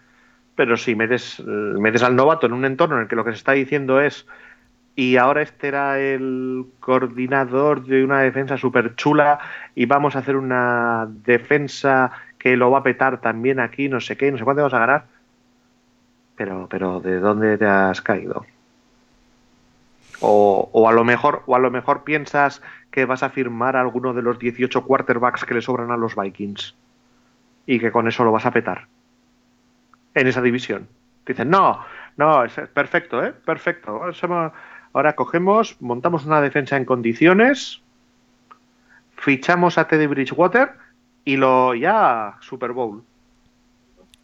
[0.56, 3.38] Pero si metes, metes al novato en un entorno en el que lo que se
[3.38, 4.28] está diciendo es
[4.96, 9.40] y ahora este era el coordinador de una defensa súper chula
[9.76, 14.18] y vamos a hacer una defensa que lo va a petar también aquí, no sé
[14.18, 15.06] qué, no sé cuánto vamos a ganar.
[16.36, 18.46] Pero, pero, ¿de dónde te has caído?
[20.20, 24.14] O, o, a lo mejor, o a lo mejor piensas que vas a firmar alguno
[24.14, 26.76] de los 18 quarterbacks que le sobran a los Vikings.
[27.66, 28.88] y que con eso lo vas a petar
[30.14, 30.88] en esa división.
[31.26, 31.80] Dicen, no,
[32.18, 33.34] no, es perfecto, ¿eh?
[33.34, 34.12] Perfecto.
[34.94, 37.82] Ahora cogemos, montamos una defensa en condiciones,
[39.18, 40.72] fichamos a Teddy Bridgewater
[41.26, 43.04] y lo ya Super Bowl.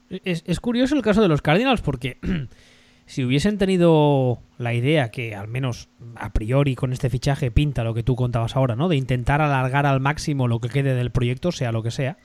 [0.09, 2.17] Es, es curioso el caso de los Cardinals porque
[3.05, 7.93] si hubiesen tenido la idea que al menos a priori con este fichaje pinta lo
[7.93, 8.89] que tú contabas ahora, ¿no?
[8.89, 12.17] De intentar alargar al máximo lo que quede del proyecto, sea lo que sea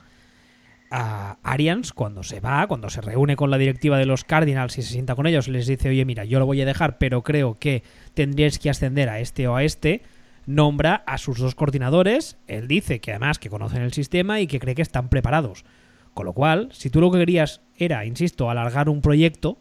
[0.91, 4.81] a Arians cuando se va, cuando se reúne con la directiva de los Cardinals y
[4.81, 7.57] se sienta con ellos, les dice, oye, mira, yo lo voy a dejar, pero creo
[7.59, 7.83] que
[8.13, 10.03] tendríais que ascender a este o a este,
[10.45, 14.59] nombra a sus dos coordinadores, él dice que además que conocen el sistema y que
[14.59, 15.65] cree que están preparados.
[16.13, 19.57] Con lo cual, si tú lo que querías era, insisto, alargar un proyecto,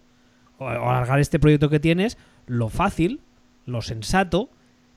[0.58, 2.16] o alargar este proyecto que tienes,
[2.46, 3.20] lo fácil,
[3.66, 4.50] lo sensato,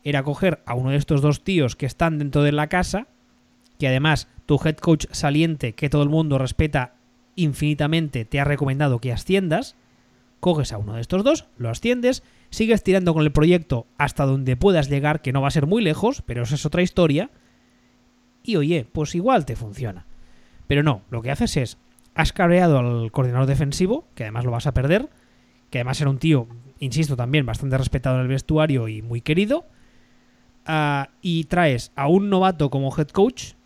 [0.04, 3.08] era coger a uno de estos dos tíos que están dentro de la casa,
[3.80, 6.96] que además tu head coach saliente, que todo el mundo respeta
[7.36, 9.76] infinitamente, te ha recomendado que asciendas,
[10.40, 14.56] coges a uno de estos dos, lo asciendes, sigues tirando con el proyecto hasta donde
[14.56, 17.30] puedas llegar, que no va a ser muy lejos, pero esa es otra historia,
[18.42, 20.06] y oye, pues igual te funciona.
[20.66, 21.78] Pero no, lo que haces es,
[22.16, 25.10] has cabreado al coordinador defensivo, que además lo vas a perder,
[25.70, 26.48] que además era un tío,
[26.80, 29.66] insisto también, bastante respetado en el vestuario y muy querido,
[30.66, 33.57] ah, y traes a un novato como head coach,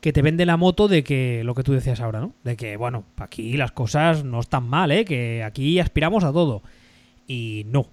[0.00, 2.32] que te vende la moto de que lo que tú decías ahora, ¿no?
[2.42, 5.04] De que, bueno, aquí las cosas no están mal, ¿eh?
[5.04, 6.62] Que aquí aspiramos a todo.
[7.26, 7.86] Y no,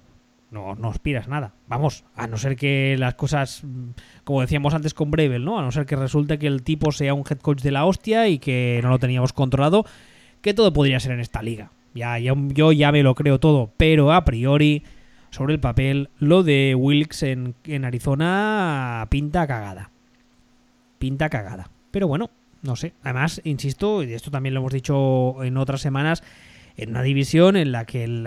[0.51, 1.53] no, no aspiras nada.
[1.68, 3.64] Vamos, a no ser que las cosas,
[4.24, 5.60] como decíamos antes con Brevel, ¿no?
[5.60, 8.30] A no ser que resulte que el tipo sea un head coach de la hostia
[8.30, 9.86] y que no lo teníamos controlado,
[10.41, 11.72] que todo podría ser en esta liga.
[11.93, 14.84] Ya, yo ya me lo creo todo, pero a priori,
[15.30, 19.91] sobre el papel, lo de Wilkes en, en Arizona pinta cagada.
[20.99, 21.70] Pinta cagada.
[21.98, 22.30] Pero bueno,
[22.62, 22.93] no sé.
[23.02, 26.24] Además, insisto, y esto también lo hemos dicho en otras semanas,
[26.76, 28.24] en una división en la que el,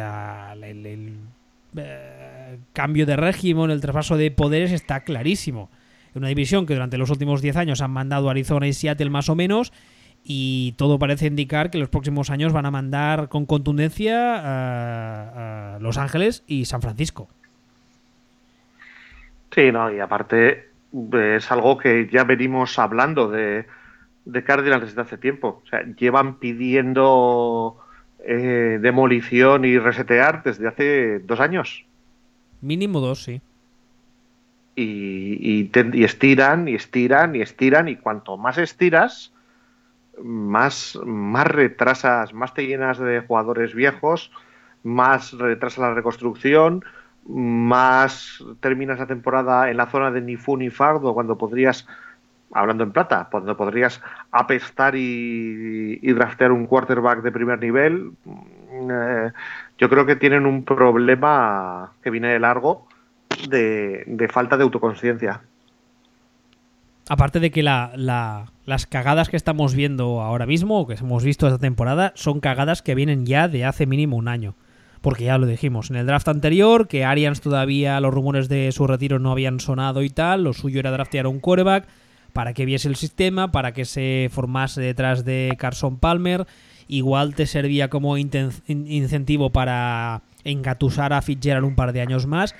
[1.76, 5.70] eh, cambio de régimen, el traspaso de poderes está clarísimo.
[6.16, 9.28] En una división que durante los últimos 10 años han mandado Arizona y Seattle más
[9.28, 9.72] o menos,
[10.24, 15.78] y todo parece indicar que los próximos años van a mandar con contundencia a, a
[15.78, 17.28] Los Ángeles y San Francisco.
[19.54, 20.69] Sí, no, y aparte
[21.12, 23.66] es algo que ya venimos hablando de,
[24.24, 25.62] de Cardinals desde hace tiempo.
[25.64, 27.78] O sea, llevan pidiendo
[28.24, 31.84] eh, demolición y resetear desde hace dos años.
[32.60, 33.40] Mínimo dos, sí.
[34.76, 39.32] Y, y, estiran, y estiran, y estiran, y cuanto más estiras,
[40.22, 44.30] más, más retrasas, más te llenas de jugadores viejos,
[44.82, 46.84] más retrasa la reconstrucción,
[47.26, 51.86] más terminas la temporada en la zona de ni fu ni fardo cuando podrías
[52.52, 54.00] hablando en plata cuando podrías
[54.32, 59.32] apestar y, draftear un quarterback de primer nivel mm, eh,
[59.78, 62.86] yo creo que tienen un problema que viene de largo
[63.48, 65.40] de, falta de autoconciencia.
[67.08, 71.58] Aparte de que las cagadas que estamos viendo ahora mismo o que hemos visto esta
[71.58, 74.54] temporada son cagadas que vienen ya de hace mínimo un año
[75.00, 78.86] porque ya lo dijimos en el draft anterior, que Arians todavía los rumores de su
[78.86, 81.86] retiro no habían sonado y tal, lo suyo era draftear un quarterback
[82.32, 86.46] para que viese el sistema, para que se formase detrás de Carson Palmer,
[86.86, 92.54] igual te servía como incentivo para engatusar a Fitzgerald un par de años más,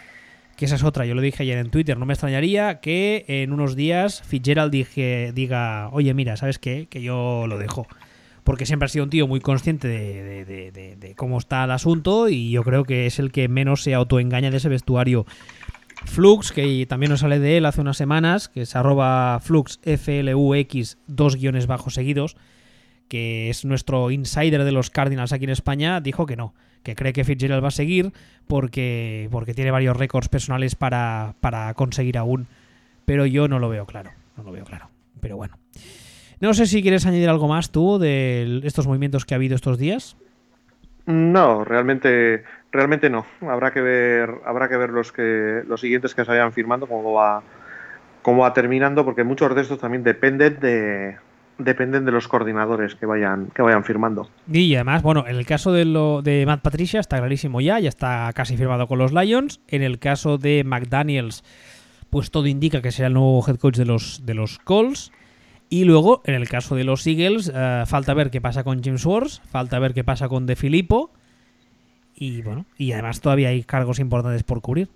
[0.57, 3.53] que esa es otra, yo lo dije ayer en Twitter, no me extrañaría que en
[3.53, 6.87] unos días Fitzgerald dije, diga, oye mira, ¿sabes qué?
[6.91, 7.87] Que yo lo dejo
[8.51, 12.64] porque siempre ha sido un tío muy consciente de, cómo está el asunto y yo
[12.64, 15.24] creo que es el que menos se autoengaña de ese vestuario.
[16.05, 20.98] Flux, que también nos sale de él hace unas semanas, que es arroba flux, F-L-U-X,
[21.06, 22.36] dos guiones bajos seguidos,
[23.06, 26.52] que es nuestro insider de los Cardinals aquí en España, dijo que no,
[26.82, 28.12] que cree que Fitzgerald va a seguir
[28.48, 32.48] porque, porque tiene varios récords personales para, para conseguir aún,
[33.05, 34.90] pero yo no lo veo claro, no lo veo claro,
[35.20, 35.56] pero bueno.
[36.41, 39.79] No sé si quieres añadir algo más tú de estos movimientos que ha habido estos
[39.79, 40.17] días.
[41.07, 43.27] No, realmente, realmente no.
[43.43, 47.12] Habrá que ver, habrá que ver los que, los siguientes que se vayan firmando, cómo
[47.12, 47.43] va,
[48.23, 51.17] cómo va terminando, porque muchos de estos también dependen de,
[51.59, 54.31] dependen de los coordinadores que vayan, que vayan firmando.
[54.51, 57.89] Y además, bueno, en el caso de lo de Matt Patricia está clarísimo ya, ya
[57.89, 59.61] está casi firmado con los Lions.
[59.69, 61.45] En el caso de McDaniels,
[62.09, 65.12] pues todo indica que será el nuevo head coach de los, de los Colts.
[65.73, 69.07] Y luego, en el caso de los Eagles, eh, falta ver qué pasa con James
[69.07, 71.13] Wars, falta ver qué pasa con De Filippo.
[72.17, 74.89] Y bueno, y además todavía hay cargos importantes por cubrir.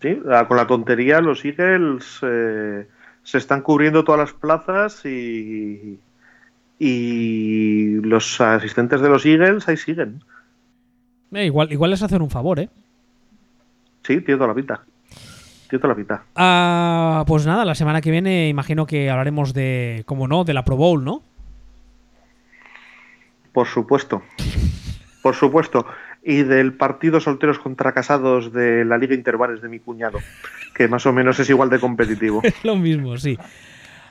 [0.00, 2.86] Sí, con la tontería los Eagles eh,
[3.22, 5.98] se están cubriendo todas las plazas y,
[6.78, 10.22] Y los asistentes de los Eagles ahí siguen.
[11.32, 12.68] Eh, igual, igual les hacen un favor, ¿eh?
[14.02, 14.84] Sí, tiene toda la pinta.
[15.78, 16.22] Toda la pinta.
[16.36, 20.64] Ah, pues nada, la semana que viene imagino que hablaremos de, como no, de la
[20.64, 21.22] Pro Bowl, ¿no?
[23.52, 24.22] Por supuesto.
[25.22, 25.86] Por supuesto.
[26.22, 30.18] Y del partido solteros contra casados de la Liga Interbares de mi cuñado,
[30.74, 32.40] que más o menos es igual de competitivo.
[32.42, 33.38] Es lo mismo, sí.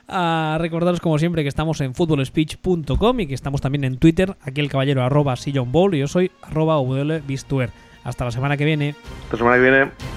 [0.08, 4.60] Ah, recordaros como siempre que estamos en footballspeech.com y que estamos también en Twitter, aquí
[4.60, 6.76] el caballero arroba Sillon Ball y yo soy arroba.
[8.04, 8.94] Hasta la semana que viene.
[9.30, 10.11] La semana que viene.